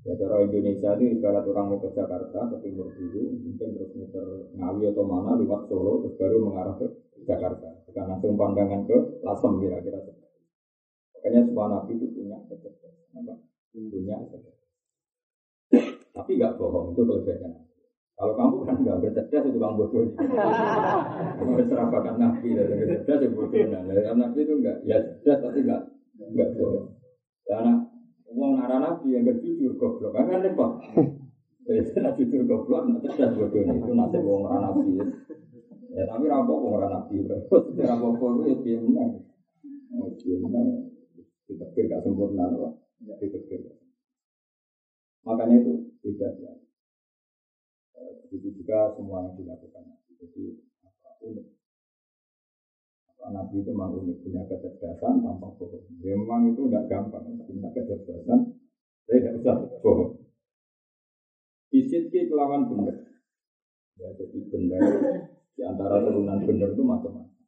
Ya 0.00 0.16
cara 0.16 0.42
Indonesia 0.42 0.96
itu 0.96 1.20
ibarat 1.20 1.44
orang 1.44 1.76
mau 1.76 1.78
ke 1.78 1.92
Jakarta 1.92 2.48
ke 2.50 2.56
timur 2.64 2.88
dulu, 2.96 3.36
mungkin 3.36 3.68
terus 3.76 3.92
muter 3.94 4.48
Ngawi 4.56 4.90
atau 4.90 5.04
mana 5.04 5.36
lewat 5.36 5.68
Solo, 5.68 6.00
terus 6.02 6.16
baru 6.16 6.36
mengarah 6.40 6.74
ke 6.80 6.86
Jakarta. 7.28 7.68
Bukan 7.88 8.04
langsung 8.06 8.34
pandangan 8.38 8.80
ke 8.86 8.96
Lasem 9.24 9.52
kira-kira 9.60 9.98
Makanya 11.20 11.40
semua 11.44 11.68
nabi 11.68 12.00
itu 12.00 12.06
punya 12.16 12.36
kecerdasan. 12.48 13.12
Apa? 13.20 13.34
Punya 13.76 14.16
kecerdasan. 14.24 14.68
Tapi 16.16 16.30
nggak 16.40 16.56
bohong 16.56 16.96
itu 16.96 17.02
kelebihannya. 17.04 17.60
Kalau 18.20 18.32
kamu 18.36 18.56
kan 18.68 18.76
nggak 18.84 19.00
bercerdas 19.04 19.44
itu 19.48 19.58
kamu 19.60 19.74
bodoh. 19.80 20.04
Kamu 21.40 21.52
serapakan 21.68 22.16
nabi 22.16 22.56
dari 22.56 22.88
cerdas 22.88 23.20
ya 23.20 23.28
bodoh. 23.32 23.64
Nah, 23.68 23.80
dari 23.84 24.00
nabi 24.04 24.38
itu 24.44 24.52
enggak 24.60 24.76
ya 24.84 24.96
cerdas 25.00 25.38
tapi 25.44 25.58
enggak 25.64 25.82
enggak 26.16 26.48
bodoh. 26.56 26.96
Karena 27.44 27.72
uang 28.32 28.52
arah 28.60 28.78
nabi 28.80 29.16
yang 29.16 29.24
berjujur 29.28 29.72
goblok 29.76 30.12
kan 30.16 30.24
kan 30.28 30.40
repot. 30.40 30.70
Jadi 31.68 31.80
jujur 32.20 32.42
goblok, 32.48 32.88
nak 32.88 33.00
cerdas 33.04 33.32
bodoh 33.36 33.60
itu 33.60 33.92
nasib 33.92 34.24
uang 34.24 34.44
arah 34.48 34.60
nabi. 34.72 35.00
Ya 35.90 36.06
tapi 36.06 36.30
uang 36.30 36.70
arah 36.78 36.88
nabi. 37.02 37.26
Rampok 37.26 38.46
itu 38.46 38.46
ya 38.46 38.54
dia 38.62 38.76
menang. 38.78 39.10
Dia 40.22 40.36
menang. 40.38 40.66
Dipikir 41.50 41.90
gak 41.90 42.06
sempurna 42.06 42.46
loh. 42.46 42.78
Dipikir. 43.02 43.74
Makanya 45.26 45.58
itu 45.58 45.72
beda 45.98 46.28
ya. 46.38 46.52
Begitu 48.30 48.62
juga 48.62 48.94
semua 48.94 49.26
yang 49.26 49.34
dilakukan 49.34 49.82
Nabi. 49.82 50.10
Jadi 50.22 50.42
apa, 50.86 51.10
unik. 51.26 51.46
Apa, 53.10 53.24
Nabi 53.34 53.54
itu 53.58 53.70
memang 53.74 53.98
unik 53.98 54.16
punya 54.22 54.42
kecerdasan 54.46 55.26
tanpa 55.26 55.50
bohong. 55.58 55.84
Ya, 56.06 56.14
memang 56.14 56.54
itu 56.54 56.70
tidak 56.70 56.86
gampang 56.86 57.34
punya 57.42 57.68
kecerdasan. 57.74 58.54
Saya 59.10 59.18
tidak 59.18 59.34
usah 59.42 59.54
bohong. 59.82 60.22
Isit 61.74 62.14
kelawan 62.14 62.70
benar. 62.70 62.94
Ya, 63.98 64.08
jadi 64.16 64.38
benar 64.48 64.82
di 65.54 65.62
antara 65.66 66.02
turunan 66.02 66.42
benar 66.42 66.70
itu 66.72 66.82
macam-macam. 66.82 67.38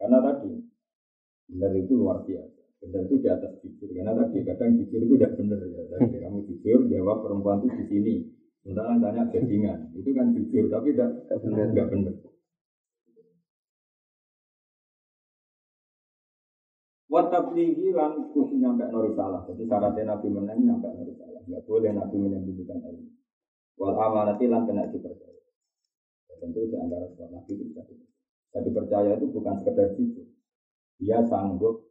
Karena 0.00 0.18
tadi 0.24 0.52
benar 1.50 1.72
itu 1.76 1.92
luar 1.96 2.24
biasa. 2.24 2.60
Benar 2.80 3.00
itu 3.04 3.14
di 3.20 3.28
atas 3.28 3.52
jujur. 3.60 3.88
Karena 3.92 4.16
tadi 4.16 4.40
kadang 4.46 4.80
jujur 4.80 5.00
itu 5.04 5.14
tidak 5.20 5.32
benar 5.36 5.60
ya. 5.60 5.82
Tadi 5.92 6.16
kamu 6.20 6.38
jujur 6.48 6.78
jawab 6.88 7.16
perempuan 7.26 7.60
itu 7.60 7.68
di 7.76 7.84
sini. 7.88 8.14
Sementara 8.60 8.92
tanya 9.00 9.24
bajingan, 9.32 9.88
itu 9.96 10.12
kan 10.12 10.36
jujur, 10.36 10.68
tapi 10.68 10.92
tidak 10.92 11.24
benar. 11.40 11.72
Enggak 11.72 11.88
benar. 11.88 12.14
Watablihi 17.10 17.90
lan 17.90 18.30
kudu 18.30 18.54
nyampe 18.60 18.86
nori 18.92 19.16
salah. 19.18 19.42
Jadi 19.48 19.66
syaratnya 19.66 20.14
Nabi 20.14 20.28
menang 20.30 20.60
nyampe 20.62 20.92
nori 20.92 21.16
salah. 21.18 21.40
Enggak 21.42 21.64
boleh 21.66 21.90
Nabi 21.90 22.16
menyembunyikan 22.20 22.78
ilmu. 22.84 23.10
Wal 23.80 23.96
amanati 23.96 24.44
lan 24.46 24.68
kena 24.68 24.92
dipercaya. 24.92 25.39
Tentu 26.40 26.64
di 26.72 26.76
antara 26.80 27.04
sebab 27.12 27.28
Nabi 27.28 27.52
itu 27.52 27.64
bisa. 27.68 27.84
Jadi 28.50 28.68
percaya 28.72 29.12
itu 29.20 29.26
bukan 29.30 29.54
sekedar 29.60 29.92
jujur. 29.94 30.26
Dia 30.96 31.20
sanggup 31.28 31.86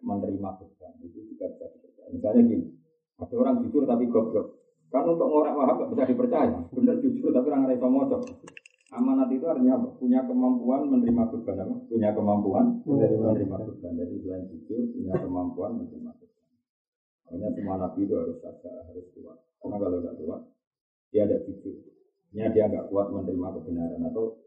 menerima 0.00 0.50
beban. 0.62 0.92
Itu 1.02 1.26
juga 1.26 1.50
bisa 1.52 1.66
dipercaya. 1.74 2.08
Misalnya 2.14 2.42
gini, 2.46 2.66
ada 3.18 3.34
orang 3.34 3.56
jujur 3.66 3.82
tapi 3.84 4.06
goblok. 4.06 4.62
Kan 4.90 5.06
untuk 5.06 5.28
orang 5.30 5.54
wahab 5.54 5.76
gak 5.82 5.90
bisa 5.92 6.04
dipercaya. 6.08 6.58
Bener 6.70 6.96
jujur 7.02 7.30
tapi 7.34 7.46
orang 7.50 7.68
rasa 7.68 7.86
mocok. 7.90 8.22
Amanat 8.90 9.30
itu 9.30 9.46
artinya? 9.46 9.78
Punya 9.98 10.26
kemampuan 10.26 10.90
menerima 10.90 11.22
beban 11.30 11.62
apa? 11.62 11.76
Punya 11.86 12.10
kemampuan 12.10 12.82
menerima, 12.82 13.22
menerima 13.22 13.56
beban. 13.70 13.92
Jadi 13.94 14.14
selain 14.18 14.44
jujur, 14.50 14.82
punya 14.94 15.14
kemampuan 15.14 15.78
menerima 15.78 16.10
beban. 16.10 16.46
Makanya 17.26 17.48
semua 17.54 17.76
nabi 17.78 18.02
itu 18.02 18.14
harus 18.18 18.42
ada, 18.42 18.70
harus 18.90 19.06
kuat. 19.14 19.38
Karena 19.62 19.76
kalau 19.78 19.98
tidak 20.02 20.14
kuat, 20.18 20.42
dia 21.14 21.22
ada 21.22 21.38
jujur. 21.46 21.99
Ini 22.30 22.46
dia 22.54 22.70
nggak 22.70 22.94
kuat 22.94 23.10
menerima 23.10 23.48
kebenaran 23.58 24.06
atau 24.06 24.38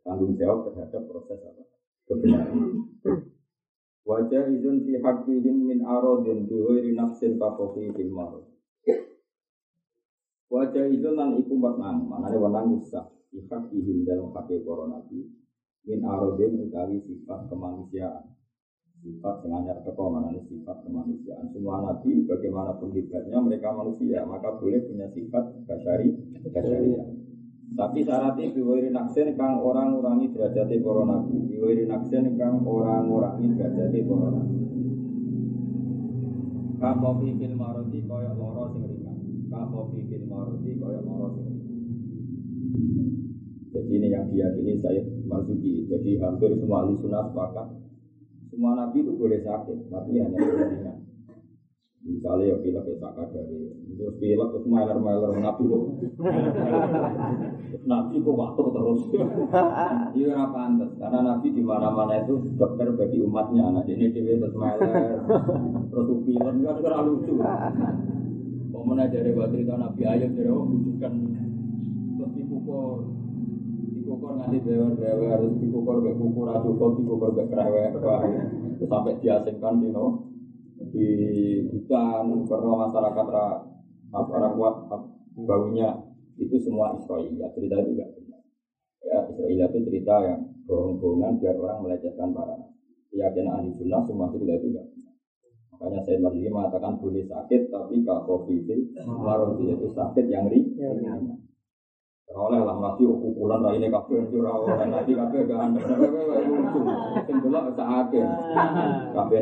tanggung 0.00 0.40
jawab 0.40 0.72
terhadap 0.72 1.04
proses 1.04 1.40
apa? 1.44 1.62
Kebenaran. 2.08 2.88
Wajah 4.08 4.48
izun 4.48 4.88
fi 4.88 4.96
haqqihim 4.96 5.68
min 5.68 5.84
arodin 5.84 6.48
biwiri 6.48 6.96
nafsin 6.96 7.36
kafofi 7.36 7.92
fil 7.92 8.08
marud. 8.08 8.48
Wajah 10.48 10.88
izun 10.88 11.14
lan 11.14 11.36
iku 11.36 11.54
menang, 11.60 12.08
maknanya 12.08 12.38
menang 12.40 12.66
rusak. 12.80 13.06
Ihak 13.30 13.70
ihim 13.70 14.02
dalam 14.02 14.34
hati 14.34 14.58
para 14.66 14.90
nabi 14.90 15.22
min 15.86 16.00
arodin 16.02 16.66
utawi 16.66 16.98
sifat 16.98 17.46
kemanusiaan 17.46 18.39
sifat 19.00 19.34
sengaja 19.40 19.80
teko 19.80 20.12
mana 20.12 20.28
sifat 20.44 20.76
kemanusiaan. 20.84 21.48
Semua 21.52 21.80
nabi 21.80 22.24
bagaimanapun 22.28 22.92
hebatnya 22.92 23.38
mereka 23.40 23.72
manusia 23.72 24.20
maka 24.28 24.60
boleh 24.60 24.80
punya 24.84 25.08
sifat 25.08 25.44
kasari 25.64 26.12
kasari 26.52 26.92
tapi 27.70 28.02
syaratnya 28.02 28.50
biwiri 28.50 28.90
naksen 28.90 29.38
kang 29.38 29.62
orang 29.62 29.94
urangi 29.94 30.28
derajatnya 30.34 30.82
para 30.82 31.02
nabi. 31.06 31.36
Biwiri 31.48 31.84
naksen 31.86 32.34
kang 32.34 32.60
orang 32.66 33.06
urangi 33.08 33.46
derajatnya 33.56 34.00
para 34.04 34.28
nabi. 34.36 34.58
Kakofi 36.80 37.28
fil 37.36 37.54
maroti 37.54 37.98
koyok 38.04 38.34
loro 38.36 38.64
sing 38.74 38.84
ringan. 38.84 39.16
Kakofi 39.48 40.00
fil 40.08 40.24
maroti 40.26 40.70
koyok 40.76 41.02
loro 41.06 41.28
sing 41.36 41.46
jadi 43.70 43.86
ini 43.86 44.08
yang 44.10 44.26
diyakini 44.26 44.74
saya 44.82 44.98
Marzuki. 45.30 45.86
Jadi 45.86 46.18
hampir 46.18 46.58
semua 46.58 46.82
ahli 46.82 46.98
sunnah 46.98 47.30
sepakat 47.30 47.70
semua 48.60 48.76
nabi 48.76 49.00
itu 49.00 49.16
boleh 49.16 49.40
sakit, 49.40 49.88
tapi 49.88 50.20
hanya 50.20 50.36
ringan. 50.36 51.00
Misalnya 52.04 52.52
ya 52.52 52.56
pilek 52.60 52.92
ya 52.92 52.96
sakit 53.08 53.28
dari 53.32 53.72
terus 53.96 54.20
pilek 54.20 54.48
terus 54.52 54.68
mailer 54.68 55.00
mailer 55.00 55.32
nabi 55.40 55.64
kok. 55.64 55.80
Nabi 57.88 58.14
kok 58.20 58.36
waktu 58.36 58.62
terus. 58.68 59.00
Iya 60.12 60.28
nggak 60.36 60.52
pantas 60.52 60.92
karena 61.00 61.18
nabi 61.24 61.56
di 61.56 61.64
mana 61.64 61.88
mana 61.88 62.20
itu 62.20 62.36
dokter 62.60 62.92
bagi 63.00 63.24
umatnya 63.24 63.64
anak 63.72 63.88
ini 63.88 64.12
dia 64.12 64.36
terus 64.36 64.52
mailer 64.52 64.92
terus 65.88 66.20
pilek 66.28 66.52
itu 66.60 66.80
kan 66.84 67.00
lucu. 67.08 67.34
Mana 68.76 69.08
dari 69.08 69.32
waktu 69.32 69.56
itu 69.64 69.72
nabi 69.72 70.02
ayat 70.04 70.36
dari 70.36 70.52
oh 70.52 70.68
bukan 70.68 71.12
terus 72.20 72.32
dipukul 72.36 73.19
dikukur 74.10 74.34
nanti 74.42 74.58
dewer-dewer 74.66 75.30
harus 75.30 75.54
dikukur 75.62 76.02
be 76.02 76.10
kukur 76.18 76.50
cukup 76.66 76.90
dikukur 76.98 77.30
be 77.30 77.46
kerewek 77.46 77.94
terus 77.94 78.90
sampai 78.90 79.14
diasingkan 79.22 79.78
di 79.78 79.88
no 79.94 80.26
di 80.90 81.06
hutan 81.70 82.26
karena 82.42 82.70
masyarakat 82.90 83.26
ra 83.30 83.46
ra 84.10 84.48
kuat 84.58 84.74
baunya. 85.46 85.94
Itu 86.40 86.58
semua 86.58 86.96
Israel 86.98 87.30
cerita 87.54 87.78
benar. 87.86 88.10
Ya 89.06 89.18
Israel 89.30 89.70
itu 89.70 89.78
cerita 89.86 90.14
yang 90.26 90.40
bohong-bohongan 90.66 91.38
biar 91.38 91.54
orang 91.60 91.84
melecehkan 91.86 92.34
para 92.34 92.56
keyakinan 93.14 93.62
ahli 93.62 93.70
sunnah 93.78 94.02
semua 94.08 94.26
cerita 94.34 94.58
benar. 94.58 94.86
Makanya 95.78 96.00
saya 96.02 96.18
lagi 96.18 96.50
mengatakan 96.50 96.98
boleh 96.98 97.22
sakit 97.30 97.70
tapi 97.70 98.02
kalau 98.02 98.26
covid 98.26 98.66
itu 98.66 98.90
itu 99.70 99.88
sakit 99.94 100.26
yang 100.26 100.50
ringan 100.50 101.46
oleh 102.30 102.62
lah 102.62 102.76
lagi 102.78 103.02
ukuran 103.02 103.66
rai 103.66 103.82
ini 103.82 103.90
kafe 103.90 104.22
itu 104.22 104.38
oleh 104.38 104.86
nanti 104.86 105.18
kafe 105.18 105.50
anda 105.50 105.82
kafe 105.82 106.06
lucu. 106.46 106.80
Sing 107.26 107.36
delok 107.42 107.74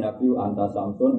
nabi 0.00 0.26
anta 0.32 0.64
samsun 0.72 1.12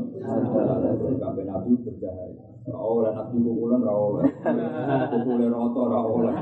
kafe 1.22 1.42
nabi 1.46 1.70
bercahaya 1.86 2.42
oleh 2.74 3.12
nabi 3.14 3.38
ukuran 3.46 3.86
ra 3.86 3.94
oleh. 3.94 4.26
Ukuran 5.14 5.54
roto 5.54 5.82
ra 5.86 6.00
oleh. 6.02 6.34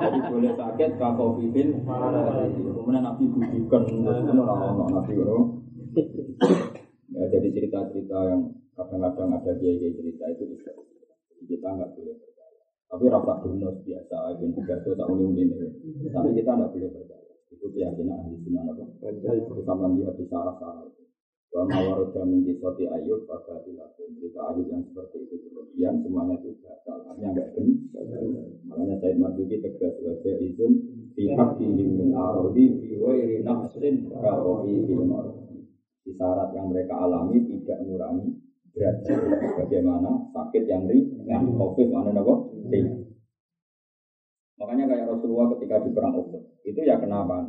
Jadi 0.00 0.18
boleh 0.32 0.52
sakit 0.56 0.90
kafe 0.96 1.24
fifin 1.36 1.68
kemudian 1.84 3.04
nabi 3.04 3.24
bujukan 3.28 3.82
kemudian 3.84 4.38
ra 4.40 4.54
ono 4.56 4.84
nabi 4.88 5.12
ya 7.08 7.24
jadi 7.32 7.48
cerita-cerita 7.50 8.18
yang 8.30 8.42
kadang-kadang 8.76 9.32
ada 9.34 9.52
kiai 9.58 9.90
cerita 9.90 10.24
itu 10.30 10.44
kita 11.48 11.68
nggak 11.68 11.90
boleh 11.96 12.16
tapi 12.88 13.04
rasa 13.12 13.44
bonus 13.44 13.84
biasa, 13.84 14.40
yang 14.40 14.56
tiga 14.56 14.80
itu 14.80 14.96
tak 14.96 15.12
uni 15.12 15.44
ini. 15.44 15.60
Tapi 16.08 16.32
kita 16.32 16.56
tidak 16.56 16.72
boleh 16.72 16.90
percaya. 16.96 17.32
Itu 17.52 17.68
keyakinan 17.68 18.16
ahli 18.24 18.36
sunnah 18.40 18.64
apa? 18.64 18.84
Itu 19.12 19.60
sama 19.68 19.92
dia 19.92 20.08
di 20.16 20.24
salah 20.32 20.56
salah. 20.56 20.88
Wa 21.52 21.64
mawaroda 21.68 22.24
min 22.24 22.48
kisoti 22.48 22.88
ayub 22.88 23.28
pada 23.28 23.60
dilakukan 23.64 24.08
cerita 24.20 24.40
ayub 24.52 24.68
yang 24.72 24.84
seperti 24.88 25.20
itu 25.20 25.36
kemudian 25.48 26.00
semuanya 26.00 26.40
itu 26.40 26.56
batal. 26.64 26.98
Artinya 27.12 27.28
enggak 27.36 27.48
benar. 27.56 28.44
Makanya 28.68 28.96
Said 29.00 29.16
Marzuki 29.20 29.56
tegas 29.60 29.94
wajah 30.04 30.36
izun 30.44 30.72
pihak 31.12 31.50
dihim 31.60 31.88
min 31.92 32.10
arodi 32.16 32.72
fi 32.84 32.88
wairi 33.00 33.44
nafsin 33.44 34.12
kawahi 34.12 34.72
bil 34.88 35.04
Di 36.04 36.12
syarat 36.16 36.56
yang 36.56 36.72
mereka 36.72 36.96
alami 37.00 37.36
tidak 37.48 37.84
mengurangi 37.84 38.48
derajat 38.72 39.20
bagaimana 39.58 40.30
sakit 40.32 40.64
yang 40.68 40.86
ringan 40.86 41.52
covid 41.56 41.88
mana 41.90 42.14
nopo 42.14 42.47
makanya 44.58 44.84
kayak 44.90 45.06
Rasulullah 45.06 45.48
ketika 45.54 45.86
di 45.86 45.90
perang 45.94 46.18
Uhud 46.18 46.42
itu 46.66 46.80
ya 46.82 46.98
kenapa 46.98 47.46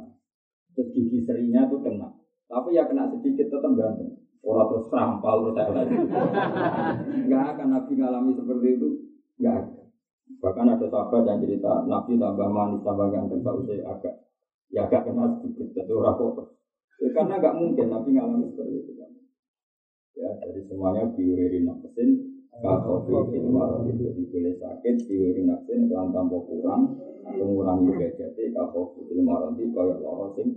terus 0.78 0.96
gigi 0.96 1.26
serinya 1.26 1.68
tuh 1.68 1.82
kena. 1.84 2.08
Tapi 2.50 2.74
ya 2.74 2.88
kena 2.88 3.12
sedikit 3.14 3.52
tetap 3.52 3.74
ganteng 3.76 4.16
orang 4.40 4.68
terus 4.72 4.88
sampal 4.88 5.36
terus 5.44 5.56
saya 5.58 5.72
lagi. 5.76 5.96
Nggak 7.28 7.44
akan 7.56 7.68
Nabi 7.68 7.92
ngalami 8.00 8.32
seperti 8.38 8.68
itu 8.80 8.90
nggak 9.40 9.56
ada 9.56 9.84
bahkan 10.44 10.68
ada 10.68 10.86
sahabat 10.92 11.24
yang 11.26 11.40
cerita 11.42 11.88
Nabi 11.88 12.20
tambah 12.20 12.48
manis 12.52 12.84
tambah 12.84 13.08
ganteng 13.08 13.40
tak 13.40 13.56
usah 13.56 13.76
agak 13.88 14.14
ya 14.70 14.86
agak 14.86 15.08
kena 15.10 15.26
sedikit 15.40 15.68
jadi 15.74 15.92
orang 15.96 16.16
kok. 16.16 16.60
Karena 17.16 17.34
nggak 17.40 17.58
mungkin 17.58 17.88
Nabi 17.90 18.10
ngalami 18.14 18.46
seperti 18.54 18.76
itu 18.84 18.92
Ya, 20.20 20.36
jadi 20.44 20.68
semuanya 20.68 21.16
biwiri 21.16 21.64
nafsin 21.64 22.29
kakofi 22.58 23.14
fil 23.30 23.48
marad 23.54 23.86
itu 23.86 24.10
boleh 24.34 24.54
sakit 24.58 24.96
biwiri 25.06 25.46
nafsin 25.46 25.86
kelan 25.86 26.10
tanpa 26.10 26.38
kurang 26.44 26.98
atau 27.24 27.46
mengurangi 27.46 27.94
gadgetnya 27.96 28.50
kakofi 28.52 29.06
fil 29.06 29.22
itu 29.22 29.64
kayak 29.72 29.98
loro 30.02 30.34
sing. 30.34 30.48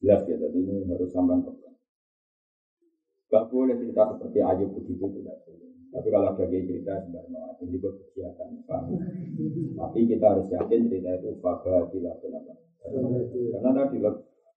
Jelas 0.00 0.24
ya, 0.24 0.36
jadi 0.40 0.56
ini 0.64 0.88
harus 0.88 1.12
sampai 1.12 1.44
pegang. 1.44 1.76
Gak 3.28 3.52
boleh 3.52 3.76
cerita 3.76 4.16
seperti 4.16 4.40
Ayub 4.40 4.72
begitu 4.72 5.06
tidak 5.12 5.44
boleh. 5.44 5.70
Tapi 5.92 6.08
kalau 6.08 6.32
ada 6.32 6.44
cerita 6.48 6.92
sebenarnya 7.04 7.42
itu 7.60 7.64
juga 7.76 7.88
kegiatan. 8.00 8.48
Tapi 9.76 9.98
kita 10.08 10.24
harus 10.24 10.46
yakin 10.48 10.88
cerita 10.88 11.10
itu 11.20 11.36
fakta 11.44 11.84
tidak 11.92 12.16
kenapa. 12.24 12.56
Karena 12.80 13.70
tadi 13.76 13.96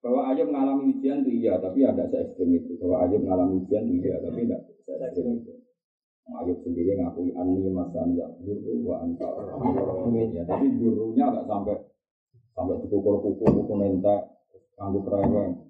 bahwa 0.04 0.22
Ayub 0.32 0.48
mengalami 0.48 0.96
ujian 0.96 1.28
itu 1.28 1.32
iya, 1.44 1.60
tapi 1.60 1.84
ada 1.84 2.08
se 2.08 2.24
ekstrim 2.24 2.56
itu. 2.56 2.80
Bahwa 2.80 3.04
Ayub 3.04 3.22
mengalami 3.22 3.68
ujian 3.68 3.84
itu 3.84 4.08
iya, 4.08 4.24
tapi 4.24 4.48
tidak 4.48 4.62
se 4.88 4.94
ekstrim 4.96 5.44
itu. 5.44 5.54
Ayub 6.24 6.56
sendiri 6.63 6.96
ngakui 6.96 7.36
ani 7.36 7.68
masani 7.68 8.15
ya 8.15 8.32
dulu 8.39 8.88
wa 8.88 9.03
anta 9.03 9.27
ya 10.32 10.44
tapi 10.48 10.72
jurunya 10.80 11.27
nggak 11.27 11.46
sampai 11.51 11.75
sampai 12.56 12.80
dipukul 12.80 13.20
pukul 13.20 13.51
pukul 13.51 13.84
nentek 13.84 14.32
anggup 14.80 15.12
reweng 15.12 15.68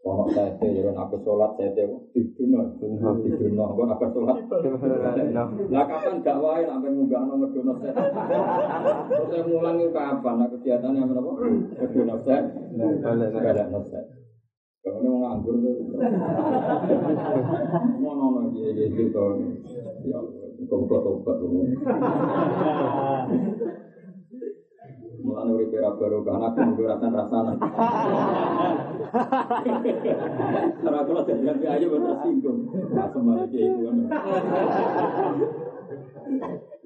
Kono 0.00 0.32
sete, 0.32 0.64
jadi 0.64 0.96
aku 0.96 1.20
sholat 1.20 1.60
sete, 1.60 1.84
diduno, 2.16 2.72
diduno, 3.20 3.68
aku 3.68 3.84
nak 3.84 4.00
sholat. 4.00 4.48
Lah 5.68 5.84
kapan 5.84 6.24
dakwah 6.24 6.56
nak 6.56 6.80
mengunggah 6.80 7.20
nomor 7.28 7.52
dono 7.52 7.76
sete? 7.84 8.00
Terus 9.12 9.44
mulang 9.52 9.76
itu 9.76 9.92
kapan? 9.92 10.40
Nah 10.40 10.48
kegiatannya 10.56 11.04
apa? 11.04 11.30
Dono 11.92 12.14
gak 12.16 13.52
ada. 13.52 13.64
Kalau 14.80 14.96
ini 15.04 15.12
nganggur 15.12 15.60
tuh, 15.60 15.76
mau 18.00 18.16
nono 18.16 18.48
dia 18.56 18.72
dia 18.72 18.88
itu 18.88 19.26
ya, 20.06 20.18
tobat 20.68 21.36
tuh. 21.40 21.64
Mulane 25.20 25.52
urip 25.52 25.76
ora 25.76 25.92
baru 26.00 26.24
kan 26.24 26.40
aku 26.40 26.58
nggo 26.64 26.82
rasan 26.88 27.12
rasana. 27.12 27.52
Karena 30.80 30.98
aku 31.04 31.12
lagi 31.12 31.44
jadi 31.44 31.66
aja 31.76 31.86
bener 31.92 32.16
singgung. 32.24 32.72
Nah, 32.96 33.04
semuanya 33.12 33.44
itu 33.52 33.84
kan. 33.84 33.96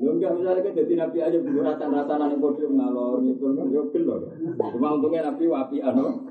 Lu 0.03 0.19
enggak 0.19 0.35
misalnya 0.35 0.67
kan 0.67 0.75
jadi 0.75 0.95
nabi 0.99 1.19
aja 1.23 1.37
nggo 1.39 1.63
rasan 1.63 1.95
rasana 1.95 2.27
ning 2.27 2.43
podium 2.43 2.75
ngalor 2.75 3.23
gitu 3.23 3.55
kan 3.55 3.71
yo 3.71 3.87
gelo. 3.95 4.27
Cuma 4.75 4.99
untungnya 4.99 5.31
nabi 5.31 5.45
wapi 5.47 5.79
anu. 5.79 6.27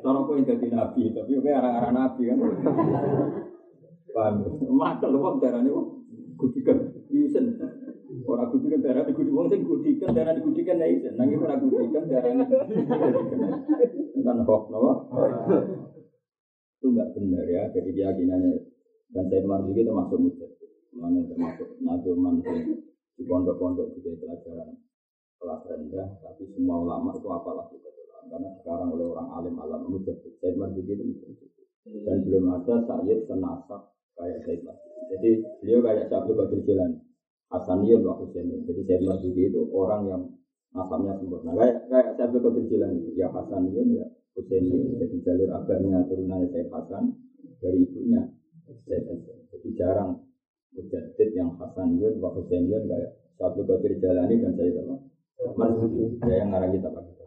Cara 0.00 0.18
kok 0.24 0.40
jadi 0.40 0.66
nabi 0.72 1.12
tapi 1.12 1.36
oke 1.36 1.50
arah-arah 1.52 1.92
nabi 1.92 2.32
kan. 2.32 2.38
Paham? 4.16 4.40
Makel 4.72 5.12
wong 5.12 5.36
darane 5.44 5.68
wong 5.68 6.05
gudikan. 6.36 6.76
Isen. 7.10 7.56
Orang 8.26 8.52
gudikan 8.54 8.80
darah 8.84 9.02
di 9.04 9.12
gudikan, 9.12 9.36
wong 9.36 9.48
sing 9.50 9.62
gudikan 9.66 10.14
darah 10.14 10.32
di 10.36 10.44
gudikan 10.44 10.80
ya 10.80 10.86
isen. 10.88 11.14
Nangis 11.16 11.42
orang 11.42 11.60
gudikan 11.64 12.04
darah 12.06 12.32
Kan 14.26 14.38
hoax, 14.42 14.62
no? 14.70 14.80
Itu 16.78 16.86
enggak 16.92 17.08
benar 17.16 17.44
ya. 17.48 17.62
Jadi 17.72 17.90
keyakinannya 17.94 18.50
dan 19.14 19.24
saya 19.30 19.42
juga 19.46 19.82
termasuk 19.86 20.18
mujad. 20.18 20.50
Mana 20.96 21.20
termasuk 21.28 21.68
nadoman 21.80 22.40
di 23.16 23.22
pondok-pondok 23.24 23.96
juga 23.96 24.16
pelajaran 24.20 24.76
kelas 25.36 25.62
rendah, 25.68 26.08
tapi 26.24 26.48
semua 26.56 26.80
ulama 26.80 27.12
itu 27.12 27.28
apalah 27.28 27.68
juga 27.68 27.92
karena 28.26 28.50
sekarang 28.58 28.88
oleh 28.90 29.06
orang 29.06 29.28
alim 29.38 29.54
alam 29.60 29.86
mujad. 29.86 30.16
Saya 30.40 30.52
juga 30.74 30.92
itu 30.98 31.46
dan 31.86 32.26
belum 32.26 32.50
ada 32.50 32.82
sayyid 32.82 33.30
senasab 33.30 33.95
kayak 34.16 34.40
saya 34.48 34.74
Jadi 35.12 35.30
beliau 35.62 35.80
kayak 35.84 36.08
Syabdu 36.08 36.32
Qadir 36.34 36.60
Jilani. 36.66 36.98
Hasaniyun 37.46 38.02
wa 38.02 38.18
Husainiyun. 38.18 38.66
Jadi 38.66 38.82
saya 38.90 38.98
Marzuki 39.06 39.42
itu 39.46 39.60
orang 39.70 40.02
yang 40.10 40.22
nasabnya 40.74 41.14
sempurna. 41.14 41.54
Kayak 41.54 41.86
kayak 41.86 42.08
Syabdu 42.18 42.38
Qadir 42.42 42.64
Jilani. 42.66 43.00
Ya 43.14 43.28
Hasaniyun 43.30 43.88
ya 43.94 44.06
Husainiyun. 44.34 44.98
Jadi 44.98 45.16
jalur 45.22 45.50
abangnya 45.54 45.98
turunannya 46.10 46.48
saya 46.50 46.66
Hasan 46.74 47.04
dari 47.62 47.86
ibunya 47.86 48.22
saya 48.66 49.00
Jadi 49.54 49.68
jarang 49.78 50.18
mujadid 50.74 51.28
yang 51.36 51.54
Hasaniyun 51.60 52.18
wa 52.18 52.34
Husainiyun 52.34 52.88
kayak 52.90 53.10
Syabdu 53.38 53.62
Qadir 53.68 53.92
Jilani 54.00 54.34
dan 54.42 54.52
apa? 54.56 54.96
Marzuki. 55.54 56.18
Saya 56.18 56.42
yang 56.42 56.50
ngarang 56.50 56.72
kita 56.74 56.88
pakai. 56.90 57.25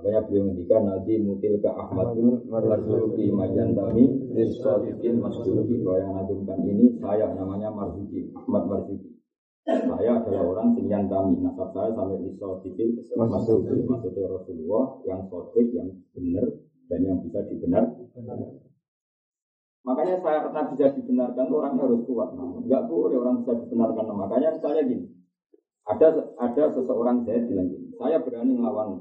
Makanya 0.00 0.24
beliau 0.24 0.48
ngendikan 0.48 0.82
nanti 0.88 1.12
mutil 1.20 1.60
ke 1.60 1.68
Ahmadun 1.68 2.48
Marzuki 2.48 3.28
Majantami 3.28 4.32
Rizalikin 4.32 5.20
Masduki 5.20 5.76
bahwa 5.84 6.00
yang 6.00 6.12
ngagumkan 6.16 6.58
ini 6.64 6.96
saya 7.04 7.28
namanya 7.36 7.68
Marzuki 7.68 8.32
Ahmad 8.32 8.64
Marzuki 8.64 9.12
saya 9.68 10.24
adalah 10.24 10.42
orang 10.56 10.72
yang 10.88 11.04
kami 11.04 11.44
nasab 11.44 11.68
saya 11.76 11.92
sampai 11.92 12.16
Rizalikin 12.16 12.96
Masduki 13.12 13.76
maksudnya 13.84 14.24
Rasulullah 14.24 15.04
yang 15.04 15.20
sotik 15.28 15.68
yang 15.68 15.92
benar 16.16 16.48
dan 16.88 17.00
yang 17.04 17.20
bisa 17.20 17.44
dibenar 17.52 17.84
Makanya 19.84 20.16
saya 20.24 20.48
pernah 20.48 20.64
bisa 20.72 20.92
dibenarkan 20.92 21.48
orangnya 21.48 21.88
harus 21.88 22.04
kuat. 22.04 22.36
Nah, 22.36 22.52
enggak 22.52 22.84
boleh 22.84 23.16
orang 23.16 23.40
bisa 23.40 23.64
dibenarkan. 23.64 24.12
Makanya 24.12 24.60
misalnya 24.60 24.84
gini, 24.84 25.08
ada 25.88 26.08
ada 26.36 26.64
seseorang 26.76 27.24
saya 27.24 27.48
bilang 27.48 27.72
gini, 27.72 27.88
saya 27.96 28.20
berani 28.20 28.60
melawan 28.60 29.00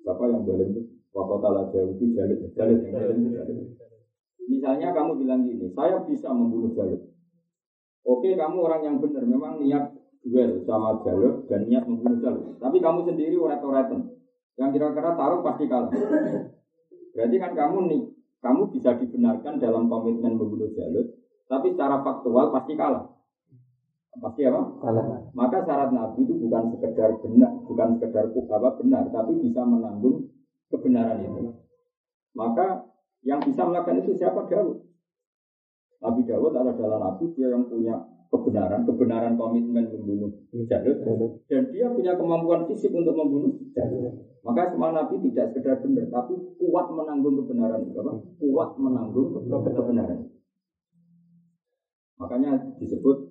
Siapa 0.00 0.22
yang 0.32 0.42
boleh 0.48 0.66
itu? 0.72 0.82
Waktu 1.10 1.36
tala 1.42 1.62
jauh 1.74 1.90
itu 1.98 2.04
jalur, 2.14 2.38
jalur 2.54 2.78
yang 2.86 3.34
jalur. 3.34 3.66
Misalnya 4.46 4.88
kamu 4.94 5.12
bilang 5.20 5.42
gini, 5.46 5.70
saya 5.74 6.02
bisa 6.06 6.30
membunuh 6.30 6.70
jalur. 6.72 7.00
Oke, 8.06 8.32
kamu 8.32 8.56
orang 8.64 8.82
yang 8.86 8.96
benar, 9.02 9.22
memang 9.26 9.60
niat 9.60 9.92
duel 10.24 10.64
sama 10.64 11.02
jalur 11.04 11.44
dan 11.50 11.66
niat 11.68 11.84
membunuh 11.84 12.18
jalur. 12.22 12.56
Tapi 12.56 12.78
kamu 12.80 13.00
sendiri 13.04 13.36
urat-uratan. 13.36 14.16
Yang 14.56 14.70
kira-kira 14.76 15.10
taruh 15.18 15.40
pasti 15.44 15.64
kalah. 15.68 15.92
Berarti 17.10 17.36
kan 17.42 17.52
kamu 17.52 17.78
nih, 17.90 18.02
kamu 18.40 18.62
bisa 18.72 18.96
dibenarkan 18.96 19.60
dalam 19.60 19.90
komitmen 19.90 20.38
membunuh 20.38 20.70
jalur, 20.72 21.10
tapi 21.50 21.74
secara 21.74 22.00
faktual 22.00 22.54
pasti 22.54 22.72
kalah. 22.78 23.19
Pasti 24.10 24.42
apa? 24.42 24.60
Kalah. 24.82 25.30
Maka 25.30 25.62
syarat 25.62 25.94
Nabi 25.94 26.26
itu 26.26 26.34
bukan 26.42 26.74
sekedar 26.74 27.14
benar, 27.22 27.52
bukan 27.62 27.88
sekedar 27.94 28.26
apa 28.34 28.68
benar, 28.82 29.06
tapi 29.14 29.38
bisa 29.38 29.62
menanggung 29.62 30.26
kebenaran 30.66 31.22
itu. 31.22 31.54
Maka 32.34 32.90
yang 33.22 33.38
bisa 33.46 33.62
melakukan 33.62 34.02
itu 34.02 34.18
siapa 34.18 34.50
Daud? 34.50 34.82
Nabi 36.02 36.26
Daud 36.26 36.52
adalah 36.58 36.98
Nabi 36.98 37.30
dia 37.38 37.54
yang 37.54 37.70
punya 37.70 38.02
kebenaran, 38.30 38.82
kebenaran 38.82 39.34
komitmen 39.38 39.90
membunuh 39.94 40.30
Jalut, 40.66 41.02
dan 41.46 41.70
dia 41.70 41.90
punya 41.90 42.14
kemampuan 42.18 42.66
fisik 42.66 42.90
untuk 42.90 43.14
membunuh 43.14 43.54
Jalut. 43.74 44.26
Maka 44.42 44.74
semua 44.74 44.90
Nabi 44.90 45.22
tidak 45.30 45.54
sekedar 45.54 45.86
benar, 45.86 46.10
tapi 46.10 46.34
kuat 46.58 46.86
menanggung 46.90 47.38
kebenaran 47.44 47.86
itu, 47.86 47.94
apa? 47.94 48.12
Kuat 48.42 48.70
menanggung 48.74 49.38
kebenaran. 49.46 50.30
Makanya 52.18 52.74
disebut 52.78 53.29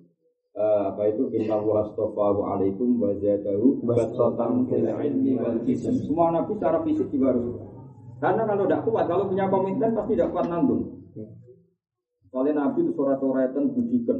apa 0.60 1.02
itu 1.08 1.32
inna 1.32 1.56
wa 1.56 1.84
astafahu 1.84 2.40
alaikum 2.44 3.00
wa 3.00 3.16
zadahu 3.16 3.80
basatan 3.84 4.68
fil 4.68 4.86
ilmi 4.86 5.32
wal 5.40 5.58
jism. 5.64 5.94
Semua 6.04 6.34
nabi 6.34 6.56
secara 6.56 6.78
fisik 6.84 7.08
juga 7.08 7.32
harus 7.32 7.70
karena 8.20 8.44
kalau 8.44 8.68
tidak 8.68 8.84
kuat, 8.84 9.04
kalau 9.08 9.24
punya 9.32 9.48
komitmen 9.48 9.96
pasti 9.96 10.12
tidak 10.12 10.28
kuat 10.28 10.46
nanggung. 10.52 11.08
Soalnya 12.30 12.62
Nabi 12.62 12.84
itu 12.84 12.92
surat-suratan 12.92 13.72
budikan. 13.74 14.18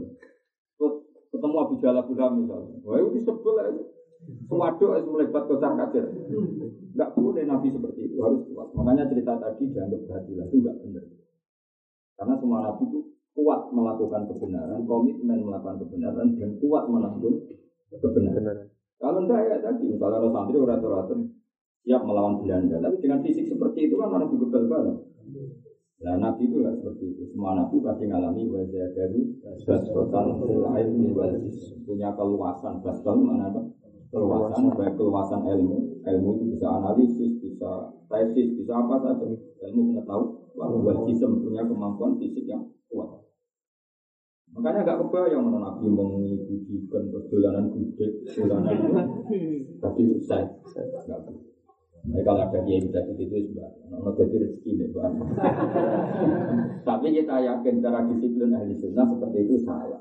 Terus 0.80 0.94
ketemu 1.30 1.56
Abu 1.60 1.74
Jalal 1.78 2.08
Buddha 2.08 2.26
misalnya. 2.32 2.74
Wah 2.82 2.96
itu 2.96 3.08
disebut 3.20 3.54
aja. 3.60 3.84
Itu 4.26 4.84
melebat 4.88 5.44
kocar 5.46 5.72
kacir. 5.76 6.04
Enggak 6.96 7.10
boleh 7.14 7.44
Nabi 7.44 7.68
seperti 7.70 8.00
itu, 8.08 8.16
harus 8.24 8.42
kuat. 8.50 8.72
Makanya 8.72 9.04
cerita 9.06 9.36
tadi 9.36 9.68
dianggap 9.68 10.00
berhati 10.08 10.32
itu 10.32 10.56
enggak 10.58 10.76
benar. 10.80 11.04
Karena 12.18 12.34
semua 12.40 12.58
Nabi 12.66 12.82
itu 12.88 13.00
kuat 13.34 13.60
melakukan 13.70 14.26
kebenaran, 14.30 14.80
komitmen 14.84 15.38
melakukan 15.46 15.78
kebenaran, 15.82 16.34
dan 16.36 16.50
kuat 16.58 16.84
menanggung 16.90 17.46
kebenaran. 17.90 18.68
Kalau 19.00 19.20
enggak 19.24 19.40
ya 19.48 19.56
tadi, 19.64 19.88
misalnya 19.88 20.20
orang 20.20 20.32
santri 20.34 20.58
orang 20.60 20.80
siap 21.80 22.02
melawan 22.04 22.44
Belanda, 22.44 22.76
tapi 22.84 22.96
dengan 23.00 23.24
fisik 23.24 23.48
seperti 23.48 23.88
itu 23.88 23.96
kan 23.96 24.12
orang 24.12 24.28
juga 24.28 24.60
banget. 24.68 24.96
Nah 26.00 26.16
Nabi 26.16 26.48
itu 26.48 26.64
nggak 26.64 26.80
seperti 26.80 27.04
itu. 27.12 27.22
Semua 27.36 27.52
Nabi 27.60 27.76
pasti 27.84 28.08
ngalami 28.08 28.48
wajah 28.48 28.88
dari 28.96 29.20
basdotan 29.68 30.32
ilmi 30.40 31.12
punya 31.84 32.08
keluasan. 32.16 32.80
Basdon 32.80 33.20
mana 33.20 33.52
apa? 33.52 33.60
Keluasan, 34.08 34.72
baik 34.80 34.96
keluasan 34.96 35.44
ilmu. 35.44 36.00
Ilmu 36.00 36.30
itu 36.40 36.44
bisa 36.56 36.66
analisis, 36.72 37.36
bisa 37.44 37.92
tesis, 38.08 38.48
bisa 38.56 38.72
apa 38.80 38.96
saja. 39.04 39.28
Ilmu 39.68 39.80
pengetahuan. 39.92 40.32
Wal 40.56 41.04
jism 41.04 41.44
punya 41.44 41.68
kemampuan 41.68 42.16
fisik 42.16 42.48
yang 42.48 42.64
kuat. 42.88 43.19
Makanya 44.50 44.82
gak 44.82 44.98
kebayang 45.06 45.46
mana 45.46 45.58
Nabi 45.62 45.86
mengikuti 45.86 46.90
terus 46.90 47.24
dolanan 47.30 47.70
gudeg, 47.70 48.12
dolanan 48.34 49.06
tapi 49.78 50.02
saya 50.26 50.50
nggak 51.06 51.22
Nah, 52.00 52.16
kalau 52.24 52.40
ada 52.48 52.64
kiai 52.64 52.80
bisa 52.80 52.96
itu 53.12 53.28
itu 53.28 53.52
sebab, 53.52 53.92
ono 53.92 54.10
jadi 54.16 54.36
rezeki 54.40 54.88
bang. 54.88 55.12
Tapi 56.88 57.06
kita 57.12 57.36
yakin 57.44 57.74
secara 57.76 58.08
disiplin 58.08 58.56
ahli 58.56 58.72
sunnah 58.80 59.04
seperti 59.04 59.38
itu 59.44 59.56
salah. 59.68 60.00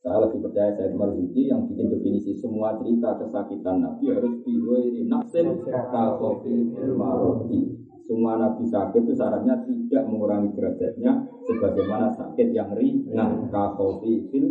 Saya 0.00 0.22
lebih 0.24 0.48
percaya 0.48 0.72
saya 0.72 0.96
Marzuki 0.96 1.50
yang 1.50 1.68
bikin 1.68 1.92
definisi 1.92 2.32
semua 2.40 2.78
cerita 2.80 3.20
kesakitan 3.20 3.84
Nabi 3.84 4.16
harus 4.16 4.34
ini 4.48 5.02
nafsin 5.12 5.60
kakofi 5.66 6.72
maroti. 6.96 7.84
Semua 8.06 8.38
Nabi 8.38 8.62
sakit 8.62 9.02
itu 9.02 9.12
syaratnya 9.18 9.66
tidak 9.66 10.02
mengurangi 10.06 10.54
derajatnya 10.54 11.26
sebagaimana 11.42 12.06
sakit 12.14 12.54
yang 12.54 12.70
ringan 12.78 13.50
kakofi 13.50 14.30
fil 14.30 14.46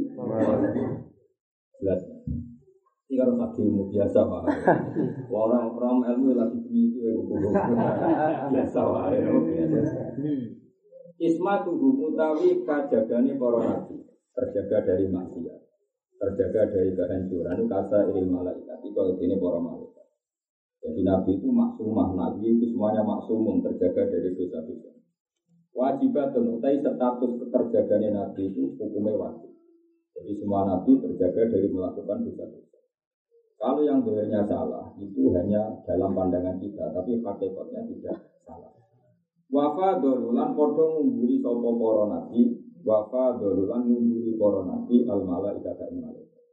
Jelas. 1.80 2.02
Ini 3.06 3.16
kan 3.16 3.32
sakit 3.40 3.64
ilmu 3.64 3.84
biasa 3.96 4.20
pak. 4.28 4.44
Orang 5.32 5.72
orang 5.72 6.04
ilmu 6.04 6.36
lagi 6.36 6.58
begitu 6.68 6.98
ya 7.00 7.14
biasa 8.52 8.80
pak. 8.84 9.04
Isma 11.16 11.64
tubuh 11.64 11.96
mutawi 11.96 12.68
kajagani 12.68 13.40
para 13.40 13.60
nabi 13.64 14.06
terjaga 14.36 14.78
dari 14.84 15.08
maksiat, 15.08 15.60
terjaga 16.20 16.62
dari 16.68 16.92
kehancuran, 16.92 17.58
kata 17.72 18.00
ilmu 18.12 18.44
malaikat, 18.44 18.84
itu 18.84 19.04
ini 19.24 19.40
para 19.40 19.60
malaikat. 19.64 19.85
Jadi 20.86 21.02
Nabi 21.02 21.42
itu 21.42 21.50
maksumah, 21.50 22.14
Nabi 22.14 22.46
itu 22.46 22.70
semuanya 22.70 23.02
maksumum, 23.02 23.66
terjaga 23.66 24.06
dari 24.06 24.38
dosa-dosa. 24.38 24.94
Wajibat 25.74 26.38
dan 26.38 26.46
utai 26.54 26.78
status 26.78 27.32
keterjagaannya 27.42 28.10
Nabi 28.14 28.54
itu 28.54 28.78
hukumnya 28.78 29.18
wajib. 29.18 29.50
Jadi 30.14 30.32
semua 30.38 30.70
Nabi 30.70 31.02
terjaga 31.02 31.42
dari 31.50 31.68
melakukan 31.74 32.22
dosa-dosa. 32.30 32.80
Kalau 33.58 33.82
yang 33.82 34.06
sebenarnya 34.06 34.46
salah, 34.46 34.94
itu 35.02 35.34
hanya 35.34 35.74
dalam 35.90 36.14
pandangan 36.14 36.62
kita, 36.62 36.94
tapi 36.94 37.18
hakikatnya 37.18 37.82
tidak 37.90 38.18
salah. 38.46 38.70
Wafa 39.50 40.06
dolulan 40.06 40.54
podong 40.54 41.02
mengguri 41.02 41.38
sopo 41.42 41.78
poro 41.78 42.10
nabi 42.10 42.66
Wafa 42.86 43.42
dolulan 43.42 43.90
ngunjuli 43.90 44.38
para 44.38 44.62
nabi 44.62 45.10
al 45.10 45.26
malaikat 45.26 45.74
ing 45.90 46.06
malaikat. 46.06 46.44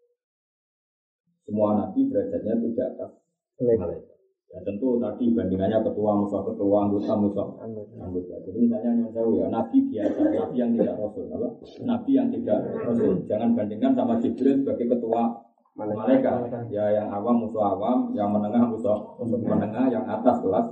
Semua 1.44 1.76
nabi 1.76 2.08
derajatnya 2.08 2.56
tidak 2.64 2.88
atas 2.96 3.12
malaikat. 3.60 4.11
Ya 4.52 4.60
tentu 4.68 5.00
tadi 5.00 5.32
bandingannya 5.32 5.80
ketua 5.80 6.12
musuh 6.12 6.44
ketua 6.44 6.84
anggota 6.84 7.12
musuh 7.16 7.48
anggota. 7.96 8.36
Jadi 8.44 8.58
misalnya 8.68 9.00
yang 9.00 9.08
tahu 9.08 9.40
ya 9.40 9.48
nabi 9.48 9.80
biasa, 9.88 10.20
nabi 10.28 10.56
yang 10.60 10.70
tidak 10.76 10.94
rasul, 11.00 11.24
apa? 11.32 11.48
Nabi 11.80 12.10
yang 12.12 12.28
tidak 12.28 12.58
rasul. 12.84 13.12
Jangan 13.24 13.56
bandingkan 13.56 13.96
sama 13.96 14.20
Jibril 14.20 14.60
sebagai 14.60 14.92
ketua 14.92 15.40
malaikat. 15.72 16.52
Ya 16.68 16.84
yang 17.00 17.08
awam 17.08 17.48
musuh 17.48 17.64
awam, 17.64 18.12
yang 18.12 18.28
menengah 18.28 18.68
musuh 18.68 19.16
menengah, 19.24 19.88
yang 19.88 20.04
atas 20.04 20.44
kelas 20.44 20.68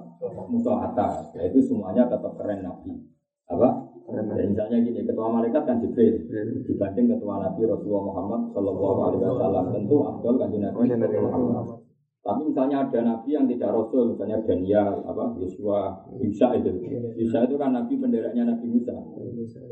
musuh 0.52 0.76
atas. 0.84 1.32
Ya 1.32 1.48
itu 1.48 1.64
semuanya 1.64 2.04
tetap 2.04 2.36
keren 2.36 2.60
nabi. 2.60 3.00
Apa? 3.48 3.90
Dan 4.12 4.26
misalnya 4.28 4.76
gini, 4.84 5.08
ketua 5.08 5.32
malaikat 5.32 5.62
kan 5.64 5.80
Jibril 5.80 6.28
dibanding 6.68 7.16
ketua 7.16 7.48
Nabi 7.48 7.62
Rasulullah 7.64 8.04
Muhammad 8.10 8.40
Shallallahu 8.52 8.98
Alaihi 9.06 9.22
Wasallam 9.24 9.64
tentu 9.72 9.96
Abdul 10.02 10.34
kan 10.36 10.48
Nabi 10.50 11.16
Muhammad. 11.16 11.80
Tapi 12.20 12.52
misalnya 12.52 12.84
ada 12.84 13.00
nabi 13.00 13.32
yang 13.32 13.48
tidak 13.48 13.72
rasul, 13.72 14.12
misalnya 14.12 14.44
Daniel, 14.44 15.00
apa 15.08 15.40
Yosua, 15.40 16.04
Isa 16.20 16.52
itu. 16.52 16.68
Isa 17.16 17.48
itu 17.48 17.56
kan 17.56 17.72
nabi 17.72 17.96
penderaknya 17.96 18.44
Nabi 18.44 18.68
Musa. 18.68 18.92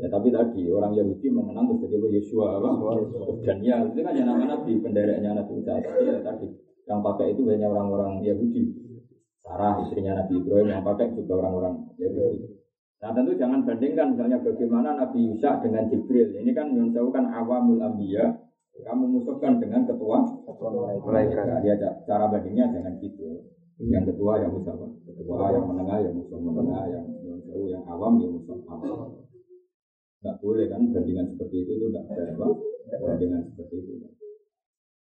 Ya 0.01 0.09
tapi 0.09 0.33
tadi 0.33 0.65
orang 0.73 0.97
Yahudi 0.97 1.29
mengenang 1.29 1.69
menjadi 1.69 2.09
Yosua 2.09 2.57
apa? 2.57 2.97
Daniel 3.45 3.93
itu 3.93 4.01
kan 4.01 4.13
yang 4.17 4.33
nama 4.33 4.49
nabi 4.49 4.81
penderaknya 4.81 5.37
Nabi 5.37 5.51
Musa. 5.61 5.77
Tapi 5.77 6.01
ya 6.09 6.17
tadi 6.25 6.47
yang 6.89 7.05
pakai 7.05 7.37
itu 7.37 7.45
banyak 7.45 7.69
orang-orang 7.69 8.25
Yahudi. 8.25 8.63
Sarah 9.45 9.77
istrinya 9.85 10.17
Nabi 10.17 10.41
Ibrahim 10.41 10.67
yang 10.73 10.81
pakai 10.81 11.13
juga 11.13 11.33
orang-orang 11.45 11.73
Yahudi. 12.01 12.59
Nah 12.99 13.15
tentu 13.15 13.31
jangan 13.37 13.63
bandingkan 13.63 14.17
misalnya 14.17 14.41
bagaimana 14.43 14.97
Nabi 14.97 15.31
Yusa 15.31 15.61
dengan 15.61 15.85
Jibril. 15.87 16.33
Ini 16.33 16.51
kan 16.51 16.73
yang 16.73 16.89
tahu 16.91 17.13
kan 17.13 17.29
awamul 17.29 17.77
ambiya. 17.77 18.48
Kamu 18.79 19.05
musuhkan 19.11 19.59
dengan 19.59 19.83
ketua 19.83 20.23
malaikat. 20.47 21.45
Nah, 21.45 21.59
dia 21.59 21.75
cara 22.07 22.25
bandingnya 22.31 22.71
jangan 22.71 22.95
gitu. 23.03 23.43
Yang 23.79 24.11
ketua 24.11 24.43
yang 24.43 24.51
musuh 24.51 24.75
ketua 25.07 25.55
yang 25.55 25.63
menengah 25.71 26.03
yang 26.03 26.13
musuh 26.15 26.35
menengah 26.35 26.83
yang 26.91 27.05
jauh 27.47 27.67
yang 27.71 27.83
awam 27.87 28.19
yang 28.19 28.35
musuh 28.35 28.59
awam. 28.67 29.23
Tidak 30.19 30.35
boleh 30.43 30.67
kan 30.67 30.83
bandingan 30.91 31.31
seperti 31.31 31.63
itu 31.63 31.71
itu 31.79 31.85
tidak 31.87 32.11
apa 32.35 32.47
bandingan 32.99 33.47
seperti 33.55 33.75
itu. 33.87 33.93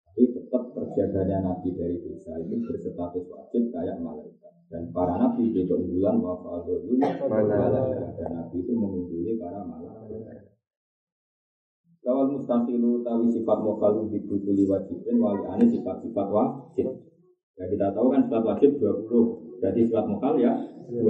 Tapi 0.07 0.23
tetap 0.31 0.63
terjaganya 0.75 1.43
Nabi 1.43 1.75
dari 1.75 1.99
dosa 1.99 2.39
itu 2.39 2.55
berstatus 2.63 3.27
wajib 3.27 3.63
kayak 3.75 3.99
malaikat. 3.99 4.59
Dan 4.69 4.93
para 4.93 5.17
nabi 5.17 5.49
itu 5.49 5.65
unggulan 5.65 6.21
wa 6.21 6.37
fadlul 6.45 7.01
dan 7.01 8.31
nabi 8.37 8.57
itu 8.61 8.73
mengungguli 8.77 9.41
para 9.41 9.65
malaikat. 9.65 10.48
Lawal 12.09 12.41
mustaqilu 12.41 13.05
tawi 13.05 13.29
sifat 13.29 13.59
mukhalu 13.61 14.09
dibutuli 14.09 14.65
wajibin 14.65 15.21
wali 15.21 15.45
ane 15.45 15.69
sifat-sifat 15.69 16.27
wajib. 16.33 16.89
Ya 17.61 17.65
kita 17.69 17.93
tahu 17.93 18.09
kan 18.09 18.25
sifat 18.25 18.49
wajib 18.49 18.81
20. 18.81 19.61
Berarti 19.61 19.81
sifat 19.85 20.09
mukhal 20.09 20.41
ya 20.41 20.57
20. 20.89 21.05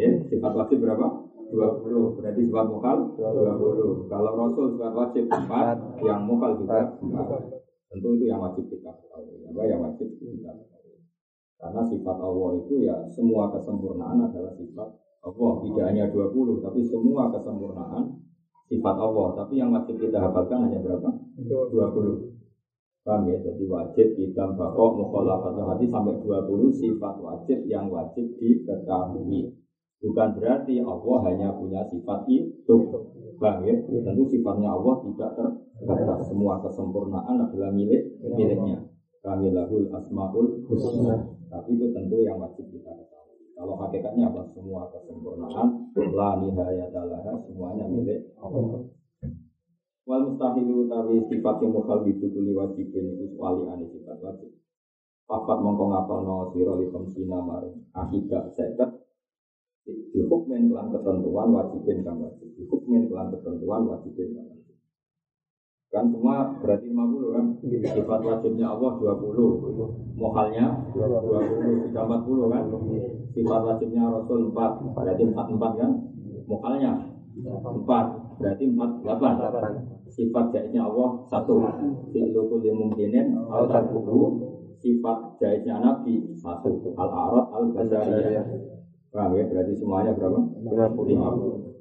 Ya, 0.00 0.08
sifat 0.24 0.52
wajib 0.56 0.80
berapa? 0.80 1.28
20. 1.52 2.16
Berarti 2.16 2.40
sifat 2.40 2.66
mukhal 2.72 2.98
20. 3.20 4.08
Kalau 4.08 4.32
Rasul 4.32 4.66
sifat 4.72 4.92
wajib 4.96 5.28
4, 5.28 6.00
yang 6.08 6.24
mukhal 6.24 6.56
juga 6.56 6.96
4. 7.04 7.92
Tentu 7.92 8.08
itu 8.16 8.24
yang 8.24 8.40
wajib 8.40 8.64
kita 8.72 8.96
tahu. 8.96 9.28
Apa 9.52 9.60
yang 9.68 9.84
wajib 9.84 10.08
kita 10.08 10.56
tahu. 10.56 11.04
Karena 11.60 11.84
sifat 11.84 12.16
Allah 12.16 12.50
itu 12.64 12.74
ya 12.80 12.96
semua 13.12 13.52
kesempurnaan 13.52 14.24
adalah 14.24 14.56
sifat 14.56 14.88
Allah. 15.20 15.52
Tidak 15.68 15.84
hanya 15.84 16.08
20, 16.08 16.64
tapi 16.64 16.80
semua 16.80 17.28
kesempurnaan 17.28 18.24
sifat 18.74 18.96
Allah. 18.98 19.28
Tapi 19.38 19.54
yang 19.62 19.70
wajib 19.70 19.96
kita 20.02 20.18
hafalkan 20.18 20.66
hanya 20.66 20.82
berapa? 20.82 21.08
20. 21.38 22.34
Paham 23.04 23.28
ya? 23.30 23.36
Jadi 23.38 23.64
wajib 23.68 24.06
kita 24.16 24.44
bakok 24.56 24.90
mukhalafat 24.98 25.54
hati 25.60 25.86
sampai 25.92 26.18
20 26.18 26.72
sifat 26.72 27.14
wajib 27.20 27.58
yang 27.70 27.86
wajib 27.92 28.26
diketahui. 28.40 29.54
Bukan 30.00 30.28
berarti 30.36 30.80
Allah 30.80 31.18
hanya 31.28 31.48
punya 31.52 31.84
sifat 31.88 32.24
itu. 32.32 32.76
Paham 33.36 33.68
ya? 33.68 33.76
Tentu 33.84 34.24
sifatnya 34.26 34.72
Allah 34.72 35.04
tidak 35.04 35.30
terbatas. 35.36 36.32
Semua 36.32 36.64
kesempurnaan 36.64 37.44
adalah 37.44 37.70
milik 37.70 38.24
miliknya. 38.24 38.88
Kami 39.20 39.52
lahul 39.52 39.88
asmaul 39.92 40.64
husna. 40.68 41.28
Tapi 41.52 41.76
itu 41.76 41.92
tentu 41.92 42.24
yang 42.24 42.40
wajib 42.40 42.66
kita. 42.72 42.92
Kalau 43.54 43.74
hakikatnya 43.78 44.34
apa? 44.34 44.50
Semua 44.50 44.90
kesempurnaan, 44.90 45.94
la 45.94 46.30
nihayatalah, 46.42 47.22
semuanya 47.46 47.86
milik 47.86 48.34
Allah. 48.42 48.82
Wal 50.04 50.22
mustahilu 50.28 50.84
utawi 50.84 51.22
sifat 51.32 51.64
yang 51.64 51.72
mukhal 51.72 52.04
itu 52.04 52.28
kuli 52.28 52.52
wajibin 52.52 53.16
itu 53.16 53.32
wali 53.40 53.64
ane 53.64 53.88
sifat 53.88 54.20
wajib. 54.20 54.52
Papat 55.24 55.64
mongko 55.64 55.88
ngapal 55.88 56.20
no 56.20 56.52
siro 56.52 56.76
li 56.76 56.92
komsina 56.92 57.40
mari 57.40 57.72
akibat 57.96 58.52
seket 58.52 58.92
Dihukmin 59.84 60.68
kelan 60.68 60.92
ketentuan 60.92 61.48
wajibin 61.48 62.04
kang 62.04 62.20
wajib 62.20 62.52
Dihukmin 62.56 63.08
kelan 63.08 63.32
ketentuan 63.32 63.88
wajibin 63.88 64.36
kang 64.36 64.44
wajib 64.52 64.53
Kan 65.94 66.10
semua 66.10 66.58
berarti 66.58 66.90
50 66.90 67.34
kan? 67.38 67.46
Sifat 67.62 68.20
wajibnya 68.26 68.66
Allah 68.66 68.98
20. 68.98 70.18
Mohalnya 70.18 70.90
20, 70.90 71.86
sudah 71.86 72.02
40 72.10 72.50
kan? 72.50 72.64
Sifat 73.30 73.60
wajibnya 73.62 74.02
Rasul 74.10 74.50
4, 74.50 74.90
berarti 74.90 75.22
44 75.30 75.78
kan? 75.78 75.90
Mohalnya 76.50 76.92
4, 77.38 78.42
berarti 78.42 78.64
48. 78.74 80.10
Sifat 80.10 80.44
jaitnya 80.50 80.82
Allah 80.82 81.10
1. 81.30 82.10
Fi'lu 82.10 82.42
kulli 82.50 82.74
mumkinin 82.74 83.38
al 83.46 83.70
Sifat 84.82 85.18
jaitnya 85.38 85.78
Nabi 85.78 86.34
1. 86.42 86.42
Al-Arad 86.98 87.46
al-Basariyah. 87.54 88.46
Paham 89.14 89.38
ya? 89.38 89.46
Berarti 89.46 89.78
semuanya 89.78 90.10
berapa? 90.10 90.42
50. 90.58 91.74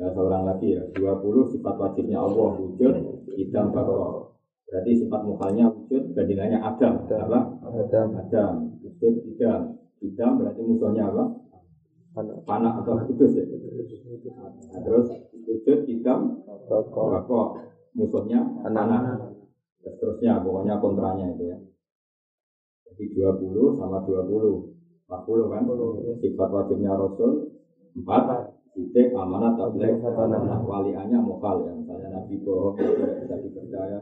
Ya 0.00 0.08
seorang 0.16 0.48
lagi 0.48 0.72
ya, 0.72 0.80
20 0.96 1.52
sifat 1.52 1.76
wajibnya 1.76 2.24
Allah 2.24 2.56
wujud, 2.56 3.19
idam 3.36 3.70
bakor. 3.74 4.38
Berarti 4.70 5.02
sifat 5.02 5.26
mukhalnya 5.26 5.66
wujud, 5.66 6.14
bandingannya 6.14 6.62
Adam. 6.62 7.06
Apa? 7.10 7.40
Adam. 7.66 8.08
Adam. 8.14 8.54
Wujud 8.82 9.14
idam. 9.26 9.74
Idam 10.00 10.38
berarti 10.38 10.60
musuhnya 10.62 11.10
apa? 11.10 11.24
Panah 12.46 12.82
atau 12.82 12.98
kudus 13.06 13.38
ya. 13.38 13.44
Nah, 13.46 14.80
terus 14.82 15.06
wujud 15.46 15.78
idam 15.90 16.42
bakor. 16.70 17.66
Musuhnya 17.94 18.46
panah. 18.62 18.86
Dan 18.90 19.18
seterusnya, 19.80 20.44
pokoknya 20.44 20.76
kontranya 20.76 21.26
itu 21.34 21.44
ya. 21.50 21.58
Jadi 22.90 23.04
20 23.16 23.80
sama 23.80 24.04
20. 24.04 24.76
40 25.10 25.50
kan? 25.50 25.62
Sifat 26.22 26.48
wajibnya 26.54 26.94
Rasul 26.94 27.50
4 27.98 28.60
titik 28.74 29.10
amanat 29.12 29.58
tabligh 29.58 29.98
amanat 29.98 30.62
waliannya 30.62 31.18
mokal 31.18 31.66
ya 31.66 31.72
misalnya 31.74 31.99
nabi 32.20 32.36
bohong 32.44 32.76
tidak 32.76 33.24
bisa 33.24 33.34
dipercaya 33.40 33.98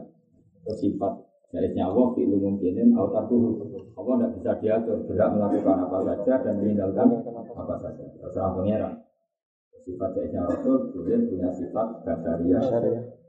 sifat 0.75 1.13
Jalisnya 1.49 1.89
Allah 1.89 2.13
fi'lu 2.13 2.37
mungkinin 2.37 2.93
autaruhu. 2.93 3.57
Allah 3.97 4.13
tidak 4.21 4.31
bisa 4.37 4.51
diatur, 4.61 4.97
berhak 5.09 5.33
melakukan 5.33 5.81
apa 5.81 5.97
saja 6.05 6.33
dan 6.45 6.53
meninggalkan 6.61 7.09
apa 7.57 7.75
saja. 7.81 8.05
Terserah 8.21 8.53
pangeran. 8.53 8.93
Sifat 9.81 10.09
jalisnya 10.13 10.45
Rasul 10.45 10.93
boleh 10.93 11.25
punya 11.25 11.49
sifat 11.49 12.05
basaria. 12.05 12.61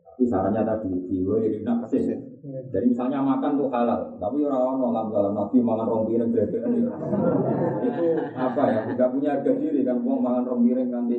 Tapi 0.04 0.28
sarannya 0.28 0.62
tadi 0.68 0.92
diwiri 1.08 1.64
nafsi. 1.64 2.12
Jadi 2.44 2.86
misalnya 2.92 3.24
makan 3.24 3.56
tuh 3.56 3.72
halal, 3.72 4.20
tapi 4.20 4.44
orang 4.44 4.84
orang 4.84 5.08
dalam 5.08 5.32
nabi 5.32 5.64
makan 5.64 5.86
rong 5.88 6.04
piring 6.12 6.28
Itu 6.36 8.04
apa 8.36 8.62
ya? 8.68 8.80
Tidak 8.84 9.08
punya 9.16 9.28
harga 9.40 9.52
diri 9.56 9.80
kan, 9.80 9.96
mau 10.04 10.20
makan 10.20 10.44
rong 10.44 10.60
piring 10.68 10.88
nanti 10.92 11.16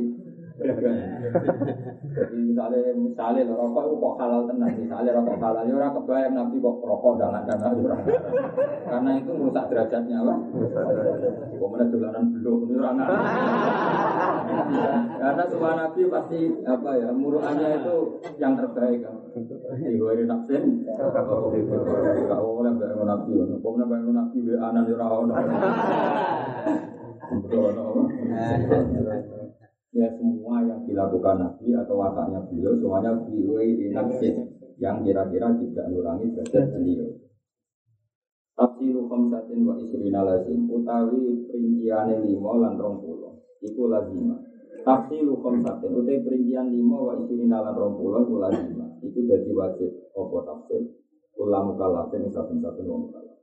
jadi 0.61 2.37
misalnya 2.37 2.93
misalnya 2.93 3.49
rokok 3.49 3.83
itu 3.87 3.95
kok 3.97 4.15
halal 4.21 4.41
tenang, 4.45 4.73
misalnya 4.77 5.11
rokok 5.17 5.37
halal 5.41 5.63
ya 5.65 5.73
orang 5.73 5.95
kebayang 5.97 6.33
nanti 6.37 6.57
kok 6.61 6.75
rokok 6.85 7.17
jangan 7.17 7.41
jangan 7.49 7.71
karena 8.85 9.11
itu 9.17 9.31
merusak 9.33 9.65
derajatnya 9.73 10.19
lah. 10.21 10.37
Kok 11.57 11.69
mana 11.71 11.85
dolanan 11.89 12.23
belum 12.35 12.69
orang 12.77 12.97
Karena 15.21 15.43
semua 15.49 15.71
nabi 15.77 16.01
pasti 16.09 16.39
apa 16.65 16.89
ya 16.97 17.09
muruannya 17.13 17.67
itu 17.81 17.97
yang 18.37 18.53
terbaik 18.57 19.01
kan. 19.05 19.15
Hari 19.71 20.23
nafsin, 20.27 20.85
kau 20.85 21.49
boleh 21.49 22.73
bayang 22.75 23.05
nabi, 23.07 23.31
kau 23.61 23.73
boleh 23.73 23.85
bayang 23.87 24.13
nabi 24.13 24.37
be 24.43 24.53
anan 24.59 24.83
di 24.85 24.93
rawon. 24.93 25.31
Ya 29.91 30.07
semua 30.15 30.63
yang 30.63 30.87
dilakukan 30.87 31.35
Nabi 31.35 31.75
atau 31.75 31.99
wataknya 31.99 32.39
beliau 32.47 32.79
semuanya 32.79 33.11
biwai 33.27 33.91
nafsin 33.91 34.47
yang 34.79 35.03
kira-kira 35.03 35.51
tidak 35.59 35.85
mengurangi 35.91 36.31
derajat 36.31 36.65
beliau. 36.71 37.11
Tafsiru 38.55 39.07
khamsatin 39.11 39.67
wa 39.67 39.75
isrina 39.79 40.21
lazim 40.23 40.67
utawi 40.71 41.47
perinciane 41.47 42.23
lima 42.23 42.51
lan 42.61 42.79
rong 42.79 42.97
puluh 43.03 43.35
iku 43.59 43.91
lazima. 43.91 44.39
Tafsiru 44.87 45.39
khamsatin 45.43 45.91
utawi 45.91 46.19
perincian 46.23 46.71
lima 46.71 46.97
wa 46.97 47.13
isrina 47.19 47.59
lan 47.59 47.75
rong 47.75 47.95
puluh 47.99 48.23
iku 48.23 48.35
lazima. 48.39 48.85
Iku 49.03 49.19
jadi 49.27 49.51
wajib 49.51 49.91
apa 50.15 50.37
tafsir 50.47 50.81
kula 51.35 51.59
mukallafin 51.67 52.31
saben-saben 52.31 52.85
wong 52.87 53.11
mukallaf. 53.11 53.39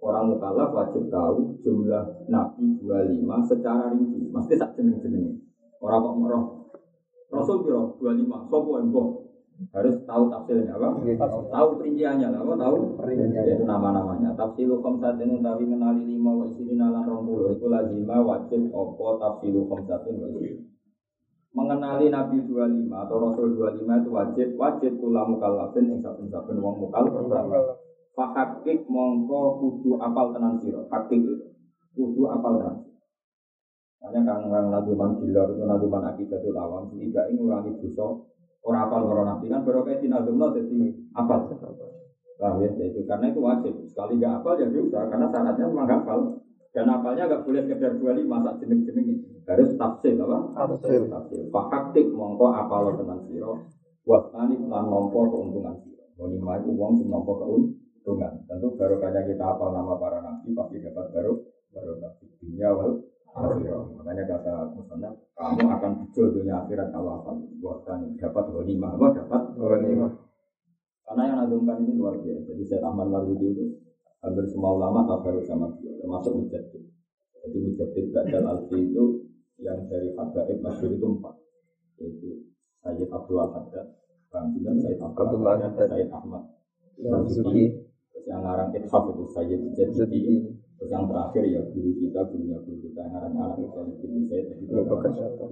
Orang 0.00 0.32
mukallaf 0.32 0.70
wajib 0.72 1.12
tahu 1.12 1.60
jumlah 1.60 2.24
nabi 2.32 2.80
25 2.80 3.50
secara 3.50 3.92
rinci, 3.92 4.32
mesti 4.32 4.54
tak 4.56 4.72
jeneng-jenenge. 4.78 5.49
Orang 5.80 6.00
kok 6.04 6.16
merah. 6.20 6.44
Rasul 7.30 7.56
dua 7.64 8.12
lima. 8.12 8.44
Sopo 8.52 8.76
embo 8.76 9.02
harus 9.76 9.92
tahu 10.08 10.32
tafsirnya 10.32 10.72
apa? 10.72 11.04
Tahu 11.52 11.68
perinciannya 11.76 12.32
lah. 12.32 12.40
Apa 12.40 12.54
tahu? 12.56 12.76
Itu 13.04 13.64
nama-namanya. 13.64 14.32
Tafsiru 14.32 14.80
khamsatin 14.80 15.36
utawi 15.36 15.64
menali 15.68 16.16
lima 16.16 16.32
wa 16.32 16.44
isirina 16.48 16.88
lan 16.88 17.04
rong 17.04 17.28
puluh. 17.28 17.56
Itu 17.56 17.68
lazima 17.68 18.20
wajib 18.20 18.72
opo 18.72 19.20
tafsiru 19.20 19.68
khamsatin 19.68 20.16
wa 20.20 20.28
isirina. 20.32 20.64
Mengenali 21.50 22.06
Nabi 22.14 22.46
25 22.46 22.94
atau 22.94 23.16
Rasul 23.26 23.58
25 23.58 23.82
itu 23.82 24.10
wajib 24.14 24.48
wajib 24.54 24.92
kula 25.02 25.26
mukallafin 25.26 25.90
ing 25.90 25.98
saben-saben 25.98 26.62
wong 26.62 26.86
mukallaf. 26.86 27.26
Fakakik 28.14 28.86
mongko 28.86 29.58
kudu 29.58 29.98
apal 29.98 30.30
tenan 30.30 30.62
sira. 30.62 30.86
Hakik 30.86 31.18
itu 31.18 31.46
kudu 31.98 32.30
apal 32.30 32.62
tenan. 32.62 32.89
Hanya 34.00 34.20
kan 34.24 34.48
orang 34.48 34.66
naduman 34.72 35.20
gila 35.20 35.42
itu 35.52 35.62
naduman 35.68 36.02
akidatul 36.08 36.56
awam 36.56 36.88
tidak 36.88 37.28
ingin 37.28 37.44
ngurangi 37.44 37.72
dosa 37.84 38.16
orang 38.64 38.80
apal 38.88 39.00
orang 39.08 39.26
nabi 39.28 39.46
kan 39.52 39.60
baru 39.64 39.84
kayak 39.84 40.04
nadumno 40.08 40.46
jadi 40.56 40.76
apal. 41.16 41.40
Paham 42.40 42.64
ya? 42.64 42.72
Itu 42.72 43.04
karena 43.04 43.28
itu 43.28 43.40
wajib. 43.44 43.74
Sekali 43.84 44.16
nggak 44.16 44.40
apal 44.40 44.56
ya 44.56 44.66
juga 44.72 45.04
karena 45.12 45.28
syaratnya 45.28 45.68
memang 45.68 45.88
hafal. 45.88 46.40
Dan 46.72 46.86
apalnya 46.88 47.28
nggak 47.28 47.44
boleh 47.44 47.60
sekedar 47.60 47.92
dua 48.00 48.16
lima 48.16 48.40
saat 48.40 48.56
jeneng 48.64 48.80
jeneng 48.88 49.20
harus 49.44 49.76
tafsir 49.76 50.16
apa? 50.16 50.38
Tafsir. 50.56 51.04
Tafsir. 51.04 51.42
Fakaktik 51.52 52.08
mongko 52.16 52.46
apal 52.48 52.96
tenan 52.96 53.20
siro. 53.28 53.60
Buat 54.08 54.32
tani 54.32 54.56
lan 54.56 54.88
nompo 54.88 55.28
keuntungan 55.28 55.76
siro. 55.84 56.08
Lima 56.24 56.56
itu 56.56 56.72
uang 56.72 56.92
sing 56.96 57.12
nompo 57.12 57.36
keuntungan. 57.36 58.32
Tentu 58.48 58.72
baru 58.80 58.96
kayak 58.96 59.28
kita 59.28 59.44
apal 59.44 59.76
nama 59.76 60.00
para 60.00 60.24
nabi 60.24 60.56
pasti 60.56 60.80
dapat 60.80 61.12
baru 61.12 61.32
baru 61.76 61.92
nabi 62.00 62.24
dunia 62.40 62.72
wal 62.72 63.09
Makanya 63.30 64.24
kata 64.26 64.54
Musanna, 64.74 65.10
kamu 65.38 65.64
akan 65.70 65.92
hijau 66.02 66.34
dunia 66.34 66.66
akhirat 66.66 66.90
kalau 66.90 67.22
apa? 67.22 67.32
Bahkan 67.62 68.18
dapat 68.18 68.44
lima, 68.66 68.88
apa 68.98 69.06
dapat 69.22 69.42
lima. 69.86 70.08
Karena 71.06 71.22
yang 71.26 71.38
nadumkan 71.42 71.82
ini 71.82 71.98
luar 71.98 72.18
biasa. 72.22 72.54
Jadi 72.54 72.62
saya 72.66 72.86
Ahmad 72.86 73.10
Marzuki 73.10 73.50
itu 73.50 73.64
hampir 74.22 74.46
semua 74.46 74.78
ulama 74.78 75.18
baru 75.22 75.42
sama 75.42 75.74
dia, 75.78 75.90
termasuk 75.98 76.38
Mujadid. 76.38 76.82
Jadi 77.42 77.58
Mujadid 77.66 78.04
Badal 78.14 78.44
Alfi 78.46 78.78
itu 78.78 79.04
yang 79.58 79.90
dari 79.90 80.14
Habaib 80.14 80.58
Masyur 80.62 80.90
itu 80.94 81.06
empat. 81.06 81.34
Yaitu 81.98 82.30
Sayyid 82.80 83.10
Abdul 83.10 83.42
Haddad, 83.42 83.86
Bang 84.30 84.54
dan 84.62 84.76
Sayyid 84.78 85.02
Abdul 85.02 85.42
Haddad, 85.42 85.72
Sayyid 85.90 86.10
Ahmad 86.14 86.46
Marzuki. 86.98 87.64
Terus 88.10 88.24
yang 88.26 88.42
ngarang 88.46 88.70
Ithaf 88.74 89.04
itu 89.10 89.24
Sayyid 89.34 89.60
Jadi 89.74 90.20
Terus 90.80 90.96
yang 90.96 91.12
terakhir 91.12 91.44
ya 91.44 91.60
guru 91.76 91.92
kita, 91.92 92.24
gurunya 92.24 92.56
guru 92.64 92.80
kita 92.80 93.04
yang 93.04 93.12
namanya 93.12 93.52
anak 93.52 93.68
itu 93.68 94.00
bin 94.00 94.24
itu 94.64 94.72
Bakar 94.88 95.12
Satu. 95.12 95.44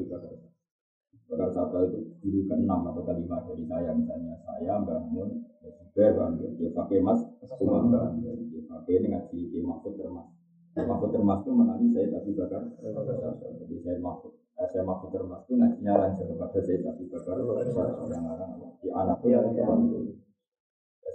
Bakar 1.28 1.50
Satu 1.52 1.76
itu 1.84 1.98
guru 2.24 2.40
ke-6 2.48 2.64
atau 2.64 3.02
kelima 3.04 3.36
dari 3.44 3.60
saya. 3.68 3.92
Misalnya 3.92 4.40
saya 4.40 4.80
Mbak 4.80 5.00
Mun, 5.12 5.44
ya 5.60 5.68
Zubair, 5.76 6.16
Mbak 6.16 6.56
dia 6.56 6.72
pakai 6.72 7.04
Mas, 7.04 7.20
cuma 7.60 7.84
Mbak 7.84 8.24
dia 8.24 8.60
pakai 8.72 9.04
ini 9.04 9.06
ngaji 9.12 9.38
dia 9.52 9.60
Mahfud 9.68 10.00
Termas. 10.00 10.32
Mahfud 10.80 11.10
Termas 11.12 11.44
itu 11.44 11.52
menangi 11.52 11.86
saya 11.92 12.06
tapi 12.08 12.30
Bakar. 12.32 12.62
Jadi 12.80 13.76
saya 13.84 13.98
Mahfud 14.00 14.32
eh, 14.32 14.68
saya 14.72 14.80
Mahfud 14.88 15.12
Termas 15.12 15.44
itu 15.44 15.60
ngajinya 15.60 15.92
langsung 16.08 16.24
kepada 16.32 16.58
saya 16.64 16.88
tapi 16.88 17.04
Bakar. 17.04 17.36
Orang-orang 17.36 18.64
di 18.80 18.88
anaknya 18.88 19.44
itu 19.44 20.08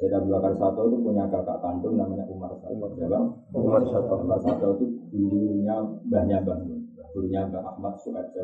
Sayyid 0.03 0.19
Abu 0.19 0.35
Bakar 0.35 0.51
Sato 0.59 0.91
itu 0.91 0.99
punya 0.99 1.23
kakak 1.31 1.63
kandung 1.63 1.95
namanya 1.95 2.27
Umar 2.27 2.51
Sato. 2.59 2.75
Umar, 2.75 2.91
ya 2.99 3.07
Umar 3.55 3.79
Sato. 3.87 4.19
Umar 4.19 4.35
Sato 4.43 4.75
itu 4.75 4.85
gurunya 5.15 5.79
mbahnya 6.03 6.43
Mbah 6.43 6.59
Gurunya 7.15 7.47
Mbah 7.47 7.63
Ahmad 7.71 7.95
Suhaib, 8.03 8.35
ya 8.35 8.43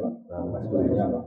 Gurunya 0.71 1.03
Mbah. 1.11 1.23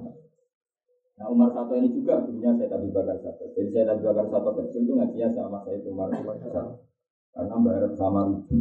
Nah 1.21 1.27
Umar 1.29 1.53
Sato 1.53 1.77
ini 1.77 1.93
juga 1.93 2.25
gurunya 2.25 2.49
Sayyid 2.57 2.73
Abu 2.73 2.89
Bakar 2.97 3.21
Sato. 3.21 3.45
Jadi 3.53 3.69
Sayyid 3.77 3.93
Abu 3.93 4.09
Bakar 4.09 4.25
Sato 4.33 4.57
kecil 4.57 4.89
itu 4.89 4.93
ngajinya 4.97 5.29
sama 5.37 5.61
Sayyid 5.69 5.85
Umar 5.85 6.09
Sato. 6.17 6.81
Karena 7.37 7.57
bareng 7.61 7.93
sama 7.93 8.21
Ruju. 8.25 8.57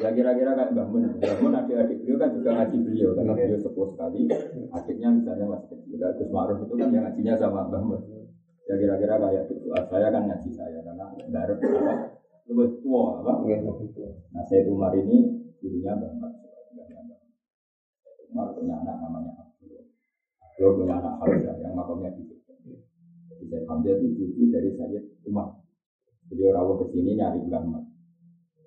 Ya 0.00 0.16
kira-kira 0.16 0.56
kayak 0.56 0.72
Mbah 0.72 0.86
Mun. 0.88 1.12
Mbah 1.20 1.36
Mun 1.44 1.52
adik-adik 1.60 2.00
beliau 2.00 2.16
kan 2.16 2.32
juga 2.32 2.56
ngaji 2.56 2.76
beliau. 2.80 3.12
Karena 3.12 3.36
beliau 3.36 3.60
sepuh 3.60 3.88
sekali. 3.92 4.32
Adiknya 4.72 5.12
misalnya 5.12 5.44
masih 5.44 5.76
kecil. 5.76 6.00
Gus 6.00 6.32
Ma'ruf 6.32 6.64
itu 6.64 6.72
kan 6.80 6.88
yang 6.88 7.04
ngajinya 7.04 7.36
sama 7.36 7.68
Mbah 7.68 7.84
Mun. 7.84 8.00
Ya 8.62 8.74
kira-kira 8.78 9.14
kayak 9.18 9.42
gitu. 9.50 9.74
Saya 9.90 10.06
kan 10.14 10.22
ngaji 10.30 10.50
saya 10.54 10.78
karena 10.86 11.06
baru 11.34 11.54
apa? 11.58 11.94
Lebih 12.46 12.68
tua 12.82 13.22
apa? 13.22 13.32
Nah 14.34 14.42
saya 14.46 14.66
Umar 14.70 14.94
ini 14.94 15.42
Mbak 15.62 16.12
Mat. 16.18 16.32
Umar 18.32 18.48
punya 18.56 18.74
anak 18.80 18.96
namanya 19.02 19.32
Abdul. 19.38 19.82
Abdul 20.40 20.70
punya 20.78 20.94
anak 20.98 21.14
Hamzah 21.20 21.56
yang 21.60 21.74
makamnya 21.76 22.10
di. 22.16 22.22
Jadi 23.42 23.44
saya 23.50 23.62
Hamzah 23.68 23.92
itu 23.98 24.06
cucu 24.14 24.42
dari 24.48 24.70
saya 24.78 24.98
Umar. 25.26 25.58
Jadi 26.30 26.42
orang 26.48 26.80
ke 26.80 26.86
sini 26.94 27.18
nyari 27.18 27.44
Mbak 27.44 27.62
Mat. 27.66 27.84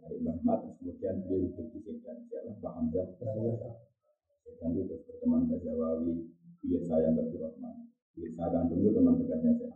Nyari 0.05 0.17
Mat, 0.43 0.59
kemudian 0.77 1.15
dia 1.23 1.37
hidup 1.39 1.65
di 1.71 1.79
sini 1.81 1.99
dan 2.03 2.17
siapa 2.29 2.51
Mbak 2.61 2.73
Hamzah. 2.77 3.05
Dan 4.61 4.71
itu 4.77 4.95
berteman 5.03 5.49
Mbak 5.49 5.59
Jawawi, 5.65 6.13
dia 6.61 6.79
saya 6.85 7.09
Mbak 7.09 7.33
Rahman. 7.41 7.94
Saya 8.15 8.47
kandung 8.47 8.79
itu 8.79 8.95
teman 8.95 9.19
dekatnya 9.19 9.51
saya 9.59 9.75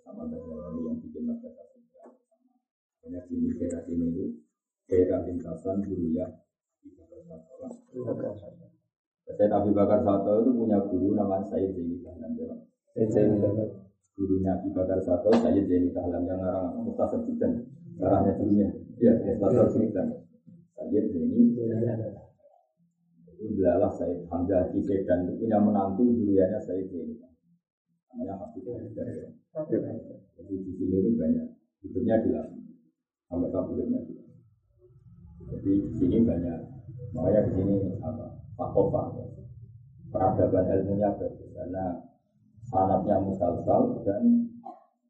sama 0.00 0.24
Bajawawi 0.24 0.88
yang 0.88 0.96
bikin 1.04 1.28
masyarakat 1.28 1.66
sosial. 1.68 2.08
Hanya 3.04 3.20
di 3.28 3.52
daerah 3.60 3.82
ini 3.92 4.06
itu 4.08 4.24
daerah 4.88 5.20
lintasan 5.28 5.84
Dunia 5.84 6.26
Bakar 8.06 8.32
Satu. 8.40 8.64
Saya 9.26 9.46
Nabi 9.52 9.70
Bakar 9.76 10.00
Satu 10.00 10.32
itu 10.46 10.50
punya 10.56 10.78
guru 10.88 11.12
namanya 11.12 11.44
Sayyid 11.52 11.76
Zaini 11.76 12.00
Dahlan. 12.00 12.32
Gurunya 14.16 14.56
Nabi 14.56 14.68
Bakar 14.72 15.00
Satu, 15.04 15.28
Sayyid 15.36 15.68
Zaini 15.68 15.90
Dahlan 15.92 16.24
yang 16.24 16.40
orang 16.40 16.88
Mustasar 16.88 17.20
Jidan. 17.28 17.68
Arahnya 18.00 18.32
dunia. 18.40 18.68
Ya, 18.96 19.12
Mustasar 19.36 19.68
Jidan. 19.76 20.24
Sayyid 20.72 21.04
Zaini 21.12 21.52
itu 23.36 23.52
belalah 23.52 23.92
Sayyid 23.92 24.24
Hamzah 24.32 24.72
Kisir 24.72 25.04
dan 25.04 25.28
itu 25.28 25.36
punya 25.44 25.60
menantu 25.60 26.08
dulunya 26.08 26.56
Sayyid 26.56 26.88
Zaini 26.88 27.20
namanya 28.16 28.40
Habib 28.40 28.64
Jadi 30.36 30.54
di 30.64 30.72
sini 30.72 30.96
itu 31.04 31.10
banyak. 31.20 31.46
Hidupnya 31.84 32.16
dilatih 32.24 32.64
sampai 33.28 33.52
kabulnya 33.52 34.00
Jadi 35.52 35.72
di 35.84 35.94
sini 36.00 36.24
banyak. 36.24 36.58
Makanya 37.12 37.40
di 37.44 37.52
sini 37.52 37.74
apa? 38.00 38.26
Fakofa 38.56 39.12
ya. 39.20 39.24
peradaban 40.08 40.64
ilmunya 40.64 41.12
bagus 41.12 41.50
karena 41.52 41.92
sanatnya 42.64 43.20
musalsal 43.20 44.00
dan 44.00 44.48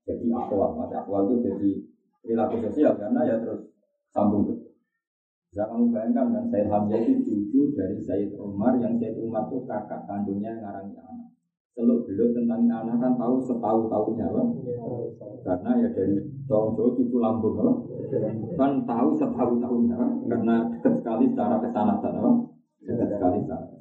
jadi 0.02 0.34
akwal 0.34 0.74
maka 0.74 1.04
akwal 1.04 1.30
itu 1.30 1.46
jadi 1.46 1.70
perilaku 2.24 2.58
sosial 2.66 2.96
karena 2.98 3.22
ya 3.22 3.36
terus 3.38 3.70
sambung 4.10 4.50
kamu 5.64 5.88
bayangkan 5.88 6.26
kan 6.36 6.44
Said 6.52 6.68
Hamzah 6.68 7.00
itu 7.00 7.24
cucu 7.24 7.60
dari 7.72 7.96
Said 8.04 8.36
Umar 8.36 8.76
yang 8.76 9.00
Said 9.00 9.16
Umar 9.16 9.48
itu 9.48 9.64
kakak 9.64 10.04
kandungnya 10.04 10.52
yang 10.52 10.60
ngarang 10.60 10.92
anak. 10.92 11.28
Seluk 11.72 12.04
beluk 12.08 12.32
tentang 12.36 12.68
anak 12.68 12.96
kan 13.00 13.12
tahu 13.16 13.34
setahu 13.40 13.88
tahunya 13.88 14.26
kan? 14.28 14.48
Karena 15.44 15.70
ya 15.80 15.88
dari 15.92 16.16
Jawa 16.44 16.72
cucu 16.76 17.16
lambung 17.16 17.56
kan? 17.56 17.74
kan 18.56 18.72
tahu 18.84 19.08
setahu 19.16 19.52
tahunya 19.60 19.94
kan? 19.96 20.10
Karena 20.28 20.56
dekat 20.72 20.92
sekali 21.00 21.24
secara 21.32 21.56
kesanatan 21.64 22.12
kan? 22.20 22.34
Dekat 22.84 23.08
sekali 23.16 23.38
secara 23.44 23.76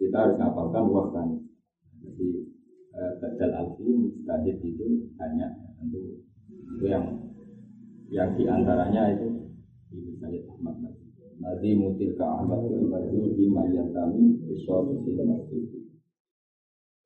kita 0.00 0.16
harus 0.26 0.36
ngapalkan 0.42 0.84
kan 1.14 1.28
jadi 2.02 2.28
eh, 2.98 3.12
Badal 3.20 3.52
Alfi 3.52 3.84
Mustahid 3.94 4.58
itu 4.58 5.06
hanya 5.22 5.46
tentu 5.76 6.24
itu 6.50 6.84
yang 6.88 7.29
yang 8.10 8.34
di 8.34 8.44
antaranya 8.50 9.14
itu 9.14 9.26
ini 9.94 10.18
Sayyid 10.18 10.50
Ahmad 10.50 10.82
Nabi 10.82 11.02
Nabi 11.38 11.68
mutil 11.78 12.18
ke 12.18 12.24
Ahmad 12.26 12.66
bin 12.66 12.90
Baju 12.90 13.18
di 13.38 13.46
Mayatami 13.46 14.50
Iswatu 14.50 14.98
Sini 15.06 15.22
Masjid 15.22 15.62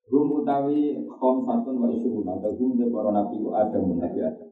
Gum 0.08 0.40
utawi 0.40 0.96
kaum 1.20 1.44
satun 1.44 1.80
wa 1.80 1.88
isyurun 1.92 2.28
atau 2.28 2.52
gum 2.56 2.76
para 2.76 3.10
nabi 3.12 3.36
ada 3.52 3.78
nabi 3.80 4.20
ada 4.20 4.44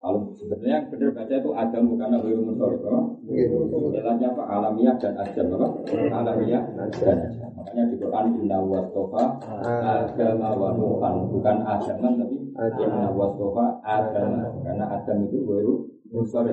kalau 0.00 0.32
sebenarnya 0.32 0.80
yang 0.80 0.86
benar 0.88 1.10
baca 1.12 1.34
itu 1.36 1.50
Adam 1.52 1.92
bukan 1.92 2.08
Nabi 2.08 2.32
Musor, 2.32 2.72
Istilahnya 2.72 4.32
apa? 4.32 4.42
Alamiah 4.48 4.96
dan 4.96 5.12
Adam, 5.12 5.60
apa? 5.60 5.68
Alamiah 6.08 6.64
dan 6.72 6.88
Adam. 6.88 7.18
Makanya 7.52 7.92
di 7.92 7.96
Quran 8.00 8.26
Inna 8.40 8.58
wastofa 8.64 9.36
Adam 9.44 10.40
wa 10.40 10.72
Nuhan 10.72 11.14
bukan 11.28 11.56
Adaman 11.68 12.16
tapi 12.16 12.36
Inna 12.56 13.14
wastofa 13.14 13.78
Adam 13.84 14.62
karena 14.66 14.84
Adam 14.90 15.26
itu 15.30 15.38
baru 15.46 15.74
Musor. 16.10 16.46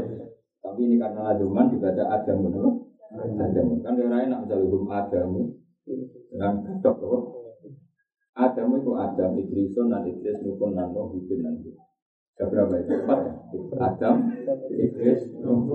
Tapi 0.62 0.80
ini 0.84 0.96
karena 1.00 1.34
Aduman 1.34 1.72
dibaca 1.72 2.04
Adam, 2.12 2.46
apa? 2.50 2.70
Adam. 3.18 3.66
Kan 3.82 3.98
orang 3.98 4.30
enak 4.30 4.40
misalnya 4.46 4.66
hukum 4.68 4.92
Adam 4.92 5.30
dengan 6.28 6.52
gadok, 6.62 6.98
apa? 7.00 7.18
Adam 8.38 8.78
itu 8.78 8.92
Adam, 8.94 9.30
Idrison, 9.42 9.90
dan 9.90 10.06
Idris, 10.06 10.38
Nukun, 10.46 10.78
dan 10.78 10.94
Nuh, 10.94 11.10
Hudun, 11.10 11.42
dan 11.42 11.58
berapa 12.38 12.74
itu? 12.86 12.94
Empat 13.02 13.18
ya? 13.18 13.34
Adam, 13.82 14.16
Idris, 14.70 15.26
Nuh, 15.42 15.66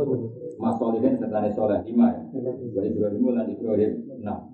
Mas 0.63 0.79
Solihin, 0.79 1.19
serta 1.19 1.43
Soleh, 1.51 1.83
lima 1.83 2.15
ya? 2.15 2.23
Wa 2.71 2.83
Ibrahim, 2.87 3.35
dan 3.35 3.51
Ibrahim, 3.51 3.93
enam. 4.23 4.52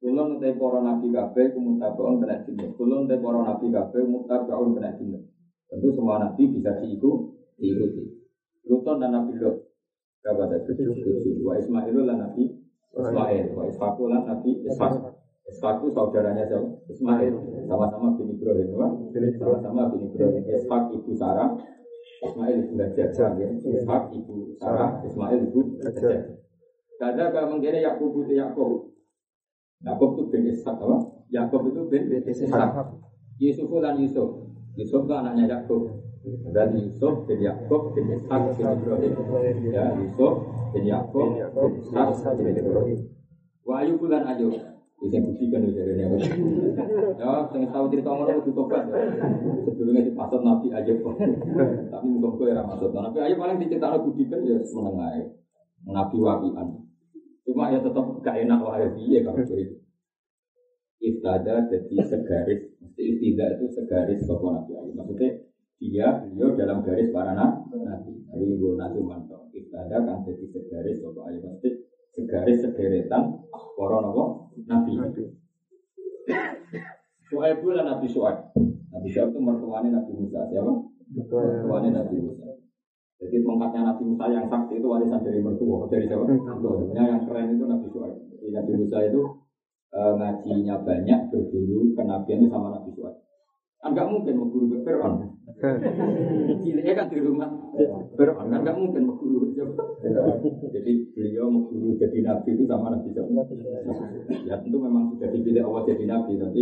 Kulon 0.00 0.40
utai 0.40 0.56
para 0.56 0.80
nabi 0.80 1.12
kabeh 1.12 1.52
kumutabaun 1.52 2.24
kena 2.24 2.40
jinnya. 2.40 2.72
Kulon 2.72 3.04
utai 3.04 3.20
para 3.20 3.40
nabi 3.44 3.66
kabeh 3.68 4.00
mutabaun 4.08 4.72
kena 4.72 4.96
jinnya. 4.96 5.20
Tentu 5.68 5.92
semua 5.92 6.16
nabi 6.18 6.48
bisa 6.50 6.80
diiku, 6.80 7.36
diikuti. 7.60 8.20
Luton 8.66 9.00
dan 9.00 9.10
Nabi 9.16 9.34
Lot. 9.40 9.56
Berapa 10.20 10.46
ada? 10.46 10.56
Tujuh. 10.68 11.40
Wa 11.40 11.56
Ismailul 11.56 12.04
dan 12.04 12.20
Nabi 12.20 12.44
Ismail. 12.92 13.44
Wa 13.56 13.64
Ishaqul 13.66 14.12
dan 14.12 14.22
Nabi. 14.28 14.50
Ishaq 15.50 15.82
itu 15.82 15.88
saudaranya 15.90 16.44
siapa? 16.46 16.68
Ismail. 16.86 17.32
Sama-sama 17.66 18.14
bin 18.14 18.36
Ibrahim. 18.36 18.68
Sama-sama 19.40 19.90
bin 19.90 20.00
Ibrahim. 20.06 20.42
Ishaq 20.44 20.84
ibu 20.94 21.10
Sarah. 21.16 21.56
Ismail 22.20 22.56
ibu 22.68 22.74
Hajar. 22.78 23.08
Ishaq 23.64 24.04
ibu 24.14 24.34
Sarah. 24.60 25.00
Ismail 25.02 25.38
ibu 25.50 25.60
Hajar. 25.82 26.36
Kada 27.00 27.32
kalau 27.32 27.56
mengira 27.56 27.80
Yakub 27.80 28.12
itu 28.22 28.36
Yakub. 28.36 28.89
Yakub 29.80 30.08
itu 30.16 30.22
bin 30.28 30.42
Ishaq 30.52 30.76
apa? 30.76 30.96
Yakub 31.32 31.62
itu 31.72 31.80
bin 31.88 32.02
Ishaq. 32.12 32.70
Yusuf 33.40 33.72
dan 33.80 33.96
Yusuf. 33.96 34.28
Yusuf 34.76 35.00
itu 35.08 35.14
anaknya 35.16 35.44
Yakub. 35.48 35.88
Dan 36.52 36.76
Yusuf 36.76 37.24
bin 37.24 37.40
Yakub 37.40 37.96
bin 37.96 38.04
Ishaq 38.12 38.42
bin 38.60 38.66
Ibrahim. 38.68 39.56
Ya, 39.72 39.96
Yusuf 39.96 40.34
bin 40.76 40.84
Yakub 40.84 41.28
bin 41.32 41.80
Ishaq 41.88 42.32
bin 42.36 42.54
Ibrahim. 42.60 42.98
Wa 43.64 43.80
Ayub 43.80 44.04
dan 44.12 44.28
Ayub. 44.28 44.52
Bisa 45.00 45.16
buktikan 45.16 45.64
dari 45.64 45.96
ini. 45.96 46.04
Ya, 47.16 47.48
yang 47.48 47.72
tahu 47.72 47.88
cerita 47.88 48.12
orang 48.12 48.36
itu 48.44 48.52
tobat. 48.52 48.84
Sebelumnya 49.64 50.04
di 50.04 50.12
pasar 50.12 50.44
Nabi 50.44 50.68
Ayub. 50.76 51.00
Tapi 51.88 52.04
mungkin 52.04 52.52
era 52.52 52.68
masuk. 52.68 52.92
Nabi 52.92 53.16
Ayub 53.24 53.40
paling 53.40 53.64
diceritakan 53.64 54.04
buktikan 54.04 54.44
ya 54.44 54.60
menengah. 54.60 55.32
Nabi 55.88 56.16
wabian. 56.20 56.68
Cuma 57.50 57.74
ya 57.74 57.82
tetap 57.82 58.06
gak 58.22 58.46
enak 58.46 58.62
wahai 58.62 58.94
dia 58.94 59.26
kalau 59.26 59.42
itu. 59.42 59.74
Iftada 61.02 61.66
jadi 61.66 61.96
segaris. 62.06 62.78
Mesti 62.78 63.02
istidah 63.02 63.58
itu 63.58 63.66
segaris 63.74 64.22
sopo 64.22 64.54
Nabi 64.54 64.78
Ayub. 64.78 64.94
Maksudnya 64.94 65.50
dia 65.82 66.06
beliau 66.22 66.54
dalam 66.54 66.86
garis 66.86 67.10
para 67.10 67.34
nabi. 67.34 68.22
Tapi 68.30 68.54
gue 68.54 68.78
nabi 68.78 69.02
mantap. 69.02 69.50
Iftada 69.50 69.98
kan 69.98 70.22
jadi 70.22 70.46
segaris 70.46 71.02
sopo 71.02 71.26
Ayub. 71.26 71.42
Mesti 71.42 71.68
segaris 72.14 72.62
segeretan 72.62 73.42
para 73.50 73.98
nabi. 74.70 74.94
Suhaib 77.26 77.62
itu 77.62 77.70
Nabi 77.74 78.06
Suhaib. 78.06 78.38
Nabi 78.90 79.08
Suhaib 79.10 79.30
itu 79.34 79.38
mertuanya 79.42 79.90
Nabi 79.98 80.12
Musa. 80.18 80.50
Siapa? 80.50 80.72
Mertuanya 81.14 81.90
Nabi 82.02 82.16
Musa. 82.18 82.49
Jadi 83.20 83.36
tongkatnya 83.44 83.80
Nabi 83.84 84.02
Musa 84.08 84.32
yang 84.32 84.48
sakti 84.48 84.80
itu 84.80 84.88
warisan 84.88 85.20
dari 85.20 85.44
mertua, 85.44 85.84
dari 85.92 86.08
siapa? 86.08 86.24
Sebenarnya 86.24 87.04
yang 87.04 87.22
keren 87.28 87.52
itu 87.52 87.64
Nabi 87.68 87.86
Suhaib. 87.92 88.16
Jadi 88.32 88.48
Nabi 88.48 88.72
Musa 88.80 88.98
itu 89.04 89.20
e, 89.92 90.00
ngajinya 90.16 90.76
banyak, 90.80 91.20
berburu 91.28 91.92
kenabian 91.92 92.48
sama 92.48 92.72
Nabi 92.72 92.90
Suhaib. 92.96 93.20
Enggak 93.80 94.12
mungkin 94.12 94.36
mau 94.40 94.48
guru 94.48 94.84
Fir'aun. 94.84 95.24
Ciliknya 96.64 96.92
kan 96.96 97.08
di 97.12 97.20
rumah 97.20 97.48
Fir'aun, 98.16 98.48
kan 98.48 98.60
enggak 98.64 98.76
mungkin 98.80 99.02
mau 99.04 99.16
guru. 99.20 99.52
Jadi 100.72 100.92
beliau 101.12 101.52
mau 101.52 101.68
guru 101.68 102.00
jadi 102.00 102.24
Nabi 102.24 102.56
itu 102.56 102.64
sama 102.64 102.88
Nabi 102.88 103.08
Suhaib. 103.12 103.36
Ya 104.48 104.56
tentu 104.64 104.80
memang 104.80 105.12
sudah 105.12 105.28
dipilih 105.28 105.68
Allah 105.68 105.82
jadi 105.84 106.04
Nabi, 106.08 106.40
tapi 106.40 106.60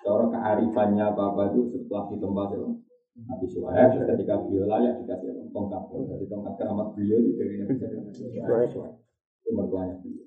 cara 0.00 0.24
kearifannya 0.32 1.04
apa-apa 1.04 1.52
itu 1.52 1.68
setelah 1.68 2.08
di 2.08 2.16
tempat 2.16 2.56
itu. 2.56 2.87
Nabi 3.26 3.46
Suhaib 3.50 3.90
ketika 3.98 4.34
beliau 4.46 4.70
layak 4.70 5.02
dikasih 5.02 5.34
tongkat. 5.50 5.82
Jadi 5.90 6.24
tongkat 6.30 6.54
keramat 6.54 6.94
beliau 6.94 7.18
itu 7.18 7.34
dari 7.34 7.54
Nabi 7.58 7.74
Suhaib. 8.14 8.94
Itu 9.42 9.50
mertuanya 9.56 9.98
beliau. 9.98 10.26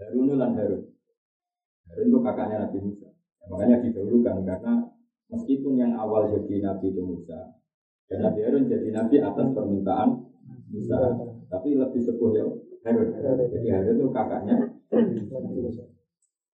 Harun 0.00 0.34
dan 0.40 0.52
Harun. 0.56 0.82
Harun 1.92 2.06
itu 2.08 2.18
kakaknya 2.24 2.56
Nabi 2.64 2.78
Musa. 2.80 3.08
Ya, 3.12 3.44
makanya 3.50 3.76
didahulukan 3.82 4.36
karena 4.46 4.72
meskipun 5.28 5.74
yang 5.74 5.92
awal 5.98 6.30
jadi 6.30 6.62
Nabi 6.62 6.94
itu 6.94 7.02
Musa, 7.02 7.58
dan 8.06 8.18
Nabi 8.22 8.38
Harun 8.46 8.70
jadi 8.70 8.88
Nabi 8.94 9.16
atas 9.18 9.50
permintaan 9.50 10.08
Musa. 10.70 10.96
Tapi 11.50 11.74
lebih 11.74 12.00
sepuh 12.00 12.30
ya 12.32 12.44
Harun. 12.86 13.08
Jadi 13.50 13.68
Harun 13.68 13.98
itu 13.98 14.08
kakaknya 14.14 14.56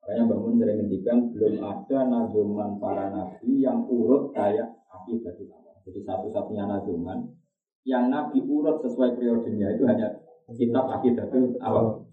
Makanya 0.09 0.25
bangun 0.25 0.57
sering 0.57 0.77
ngendikan 0.81 1.18
belum 1.37 1.55
ada 1.61 1.99
nazuman 2.09 2.81
para 2.81 3.12
nabi 3.12 3.61
yang 3.61 3.85
urut 3.85 4.33
kayak 4.33 4.81
akibat 4.88 5.37
ulama. 5.37 5.77
Jadi 5.85 6.01
satu-satunya 6.01 6.64
nazuman 6.64 7.29
yang 7.85 8.09
nabi 8.09 8.40
urut 8.40 8.81
sesuai 8.81 9.21
periodenya 9.21 9.77
itu 9.77 9.85
hanya 9.85 10.16
kitab 10.57 10.88
akidatul 10.88 11.61
awal. 11.61 12.09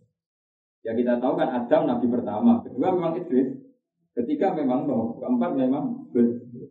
Ya 0.83 0.91
kita 0.91 1.23
tahu 1.23 1.39
kan 1.39 1.47
Adam 1.55 1.87
nabi 1.87 2.11
pertama, 2.11 2.59
kedua 2.67 2.91
memang 2.91 3.15
Idris, 3.15 3.63
ketiga 4.11 4.51
memang 4.51 4.91
Nuh, 4.91 5.15
keempat 5.15 5.55
memang 5.55 6.11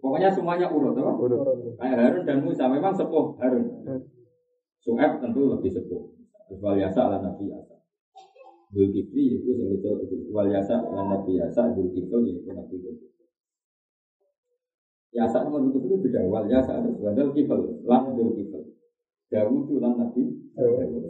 Pokoknya 0.05 0.29
semuanya 0.29 0.69
urut, 0.69 0.93
apa? 0.93 1.17
Urut. 1.17 1.41
Kayak 1.81 1.97
Harun 2.05 2.25
dan 2.29 2.45
Musa 2.45 2.69
memang 2.69 2.93
sepuh 2.93 3.41
Harun. 3.41 3.65
Su'eb 4.85 5.25
tentu 5.25 5.49
lebih 5.49 5.73
sepuh. 5.73 6.05
Terus 6.53 6.61
Yasa 6.61 7.09
ala 7.09 7.25
Nabi 7.25 7.49
Yasa. 7.49 7.74
Zulkifli 8.75 9.39
itu 9.39 9.55
yang 9.55 9.71
itu 9.79 10.27
wal 10.35 10.51
yasa 10.51 10.83
lan 10.83 11.07
nabi 11.15 11.39
yasa 11.39 11.71
Zulkifli 11.79 12.43
itu 12.43 12.51
nabi 12.51 12.75
Zulkifli. 12.83 13.27
Yasa 15.15 15.47
sama 15.47 15.63
Zulkifli 15.63 15.95
itu 15.95 15.97
beda 16.03 16.21
wal 16.27 16.51
yasa 16.51 16.83
lan 16.83 17.15
Zulkifli. 18.19 18.61
Dawud 19.31 19.67
itu 19.67 19.75
lan 19.79 19.95
nabi 19.99 20.23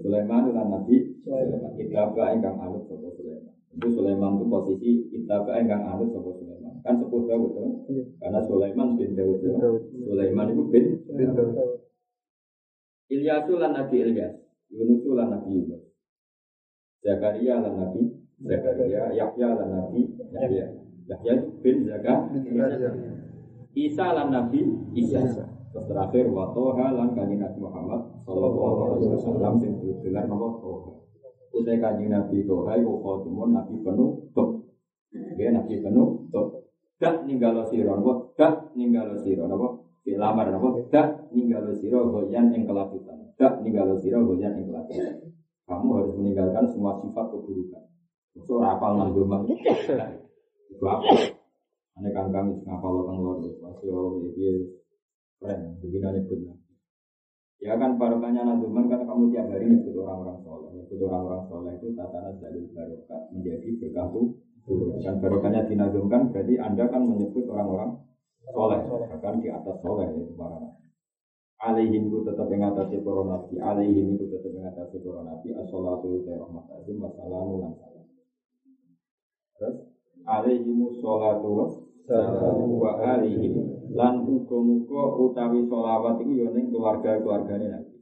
Sulaiman 0.04 0.48
lan 0.52 0.66
nabi 0.72 0.96
anut 1.28 2.84
sapa 2.88 3.08
Sulaiman. 3.16 3.52
Itu 3.74 3.88
Sulaiman 3.92 4.38
itu 4.38 4.44
posisi 4.48 4.90
anut 5.28 6.08
sapa 6.12 6.30
Sulaiman. 6.36 6.74
Kan 6.84 6.94
sepuh 7.00 7.22
Dawud 7.28 7.50
tuh. 7.56 7.68
Karena 8.20 8.40
Sulaiman 8.44 8.96
bin 8.96 9.12
Dawud. 9.12 9.40
Sulaiman 10.04 10.52
itu 10.52 10.62
bin 10.72 10.84
Dawud. 11.36 11.80
Ilyasu 13.12 13.52
lan 13.60 13.76
nabi 13.76 13.96
Ilyas. 14.00 14.32
Yunus 14.72 15.04
lan 15.12 15.28
nabi 15.36 15.60
Yunus. 15.60 15.83
Zakaria 17.04 17.60
lan 17.60 17.74
Nabi 17.76 18.02
Zakaria, 18.40 19.12
Yahya 19.12 19.48
lan 19.52 19.68
Nabi 19.68 20.00
Yahya. 20.32 20.66
Yahya 21.04 21.32
itu 21.36 21.48
bin 21.60 21.84
Zakaria. 21.84 22.90
Isa 23.76 24.06
lan 24.16 24.32
Nabi 24.32 24.60
Isa. 24.96 25.20
Terus 25.74 25.84
terakhir 25.90 26.32
wa 26.32 26.48
toha 26.56 26.96
lan 26.96 27.12
kanjeng 27.12 27.44
Nabi 27.44 27.58
Muhammad 27.60 28.00
sallallahu 28.24 28.78
alaihi 28.88 29.10
wasallam 29.12 29.52
sing 29.60 29.76
gelar 30.00 30.24
nama 30.24 30.48
toha. 30.64 30.90
Utai 31.52 31.76
kanjeng 31.76 32.08
Nabi 32.08 32.48
toha 32.48 32.72
iku 32.80 33.04
khotimun 33.04 33.52
Nabi 33.52 33.84
penuh 33.84 34.32
top. 34.32 34.64
Dia 35.12 35.52
Nabi 35.52 35.84
penuh 35.84 36.32
top. 36.32 36.64
dak 37.04 37.26
ninggalo 37.26 37.66
sira 37.66 37.92
napa 37.98 38.32
dak 38.38 38.72
ninggalo 38.78 39.18
sira 39.18 39.44
napa 39.50 39.82
di 40.00 40.14
lamar 40.14 40.48
napa 40.48 40.68
dak 40.88 41.28
ninggalo 41.34 41.74
sira 41.74 41.98
goyan 42.00 42.54
ing 42.54 42.64
kelakuan 42.64 43.34
dak 43.34 43.60
ninggalo 43.60 43.98
sira 43.98 44.22
goyan 44.22 44.54
ing 44.56 44.70
kelakuan 44.70 45.33
kamu 45.74 45.90
harus 45.98 46.12
meninggalkan 46.14 46.64
semua 46.70 47.02
sifat 47.02 47.26
keburukan. 47.34 47.84
So 48.46 48.62
rapal 48.62 48.98
nang 48.98 49.10
domang 49.14 49.46
itu 50.74 50.84
apa? 50.86 51.06
Ane 51.94 52.10
kan 52.10 52.26
kami 52.34 52.58
ngapal 52.66 53.06
kang 53.06 53.18
lor 53.22 53.38
masih 53.38 53.86
yo 53.86 54.18
iki 54.30 54.74
keren 55.38 55.78
begini 55.78 56.06
nyebut 56.10 56.40
Ya 57.62 57.78
kan 57.78 57.96
barokahnya 57.96 58.42
nazuman 58.42 58.90
karena 58.90 59.06
kamu 59.06 59.30
tiap 59.30 59.46
hari 59.48 59.70
nyebut 59.70 59.94
orang-orang 60.02 60.42
soleh. 60.42 60.70
Nyebut 60.74 61.00
orang-orang 61.06 61.42
soleh 61.46 61.72
itu 61.78 61.86
tatanan 61.94 62.34
dari 62.42 62.60
barokah 62.74 63.20
menjadi 63.30 63.68
berkah 63.78 64.06
Dan 65.00 65.14
barokahnya 65.22 65.62
dinazumkan 65.70 66.34
berarti 66.34 66.54
Anda 66.58 66.84
kan 66.90 67.02
menyebut 67.06 67.46
orang-orang 67.46 68.02
soleh. 68.50 68.78
Bahkan 68.84 69.34
di 69.40 69.48
atas 69.48 69.76
soleh 69.80 70.10
itu 70.12 70.34
para 70.34 70.60
nabi. 71.54 71.64
Alihim 71.64 72.02
itu 72.10 72.18
tetap 72.26 72.46
yang 72.50 72.62
atas 72.66 72.90
para 72.90 73.22
nabi. 73.22 73.54
Alihim 73.62 74.06
itu 74.18 74.24
tetap 74.26 74.50
yang 74.52 74.66
atas 74.68 74.90
para 74.90 75.20
nabi. 75.22 75.48
As-salatu 75.54 76.06
wa 76.10 76.34
rahmat 76.44 76.64
azim 76.82 76.96
wassalamu 76.98 77.54
lan 77.62 77.72
salam. 77.78 78.06
Terus 79.54 79.76
alaihimu 80.26 80.86
sholatu 80.98 81.50
wa 82.10 82.90
alihim 83.00 83.54
lan 83.94 84.26
muga-muga 84.26 85.02
utawi 85.20 85.64
sholawat 85.70 86.20
itu 86.20 86.32
ya 86.42 86.48
ning 86.50 86.68
keluarga-keluargane 86.74 87.66
Nabi. 87.70 87.94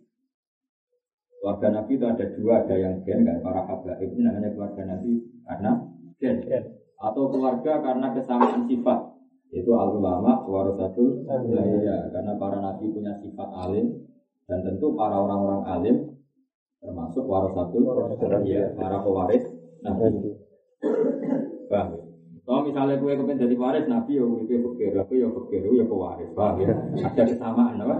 Keluarga 1.38 1.68
Nabi 1.74 1.92
itu 1.98 2.07
ada 2.07 2.26
dua, 2.38 2.55
ada 2.64 2.74
yang 2.78 2.96
gen 3.03 3.26
kan 3.26 3.42
para 3.42 3.66
habaib 3.66 4.11
ini 4.14 4.22
namanya 4.22 4.55
keluarga 4.55 4.82
Nabi 4.96 5.12
karena 5.44 5.70
gen. 6.18 6.64
Atau 7.03 7.34
keluarga 7.34 7.82
karena 7.82 8.14
kesamaan 8.14 8.62
sifat 8.70 9.11
itu 9.53 9.68
al-ulama 9.76 10.48
warasatul 10.48 11.28
ya, 11.84 11.96
karena 12.09 12.32
para 12.40 12.57
nabi 12.64 12.88
punya 12.88 13.12
sifat 13.20 13.48
alim 13.68 14.09
dan 14.48 14.64
tentu 14.64 14.96
para 14.96 15.20
orang-orang 15.20 15.62
alim 15.68 15.96
termasuk 16.80 17.28
warasatul 17.28 17.84
ya, 18.48 18.72
para 18.72 19.05
pewaris 19.05 19.44
nabi. 19.84 20.40
Paham? 21.68 22.03
Kalau 22.42 22.66
misalnya 22.66 22.98
kue 22.98 23.14
kepen 23.14 23.38
jadi 23.38 23.55
waris, 23.55 23.86
Nabi 23.86 24.18
ya 24.18 24.26
gue 24.26 24.59
fakir, 24.66 24.98
aku 24.98 25.14
ya 25.14 25.30
fakir, 25.30 25.62
ya 25.62 25.86
pewaris, 25.86 26.30
paham 26.34 26.59
ya? 26.59 26.74
Ada 27.07 27.22
kesamaan, 27.22 27.78
apa? 27.78 27.94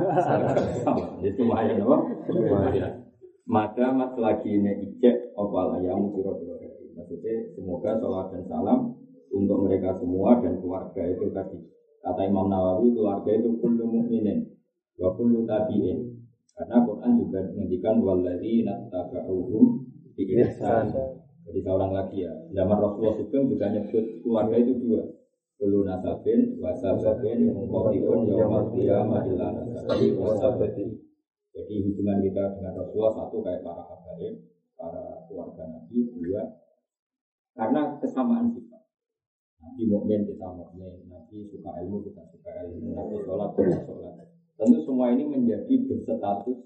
Sama, 0.83 1.07
ya 1.23 1.31
semuanya, 1.31 1.79
apa? 1.79 1.97
Maka 3.47 3.87
mat 3.95 4.19
lagi 4.19 4.51
ini 4.51 4.83
ijek, 4.83 5.39
opal 5.39 5.79
ayam, 5.79 6.11
kira 6.11 6.35
Maksudnya, 6.93 7.55
semoga 7.57 7.97
sholat 8.03 8.27
dan 8.35 8.43
salam 8.51 8.79
untuk 9.33 9.65
mereka 9.65 9.97
semua 9.97 10.39
dan 10.45 10.61
keluarga 10.61 11.03
itu 11.09 11.27
tadi. 11.33 11.59
Kata 12.05 12.23
Imam 12.29 12.53
Nawawi, 12.53 12.93
keluarga 12.93 13.31
itu 13.33 13.57
kullu 13.59 13.85
mu'minin, 13.89 14.45
wa 15.01 15.11
kullu 15.17 15.49
tabi'in. 15.49 16.13
Karena 16.53 16.85
Quran 16.85 17.13
juga 17.17 17.41
menghentikan 17.49 17.97
waladhi 18.05 18.61
nattaba'uhum 18.63 19.89
di 20.13 20.25
ihsan 20.37 20.93
jadi 21.43 21.61
seorang 21.67 21.91
lagi 21.91 22.23
ya. 22.23 22.33
Zaman 22.55 22.77
Rasulullah 22.79 23.19
Sugeng 23.19 23.51
juga 23.51 23.67
nyebut 23.75 24.05
keluarga 24.23 24.57
itu 24.63 24.73
dua. 24.79 25.03
Kulu 25.59 25.87
nasabin, 25.87 26.59
wasabin, 26.59 27.55
mengkotiun, 27.55 28.27
yawmal 28.27 28.71
qiyamah, 28.75 29.23
illa 29.27 29.47
nasabi, 29.55 30.15
wasabati. 30.19 30.87
Jadi 31.53 31.75
hubungan 31.85 32.19
kita 32.25 32.57
dengan 32.59 32.73
Rasulullah 32.79 33.15
satu 33.15 33.37
kayak 33.45 33.61
para 33.61 33.85
habaib, 33.85 34.35
para 34.75 35.03
keluarga 35.29 35.63
Nabi, 35.69 35.97
dua. 36.19 36.43
Karena 37.53 38.01
kesamaan 38.01 38.49
sifat. 38.49 38.72
Nabi 39.63 39.83
mukmin 39.87 40.27
kita 40.27 40.47
mukmin, 40.59 41.07
Nabi 41.07 41.37
suka 41.49 41.71
ilmu 41.87 42.03
kita 42.03 42.23
suka 42.35 42.51
ilmu, 42.67 42.99
Nabi 42.99 43.15
sholat 43.23 43.51
kita 43.55 43.79
sholat. 43.87 44.15
Tentu 44.59 44.79
semua 44.83 45.15
ini 45.15 45.25
menjadi 45.31 45.75
berstatus 45.87 46.59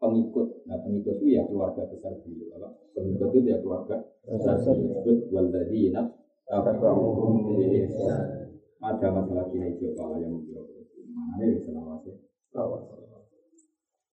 pengikut. 0.00 0.64
Nah 0.64 0.80
pengikut 0.82 1.20
itu 1.20 1.36
ya 1.36 1.44
keluarga 1.44 1.84
besar 1.86 2.16
beliau. 2.24 2.56
Apa? 2.56 2.68
Pengikut 2.96 3.28
itu 3.36 3.46
ya 3.52 3.58
keluarga 3.60 3.96
besar 4.24 4.56
beliau. 4.64 5.04
Disebut 5.04 5.18
waladina 5.30 6.02
ada 8.78 9.08
masalah 9.12 9.44
kini 9.52 9.76
coba 9.76 10.16
yang 10.22 10.32
mungkin 10.32 10.64
mana 11.12 11.44
ini 11.44 11.60
selawasnya. 11.66 12.14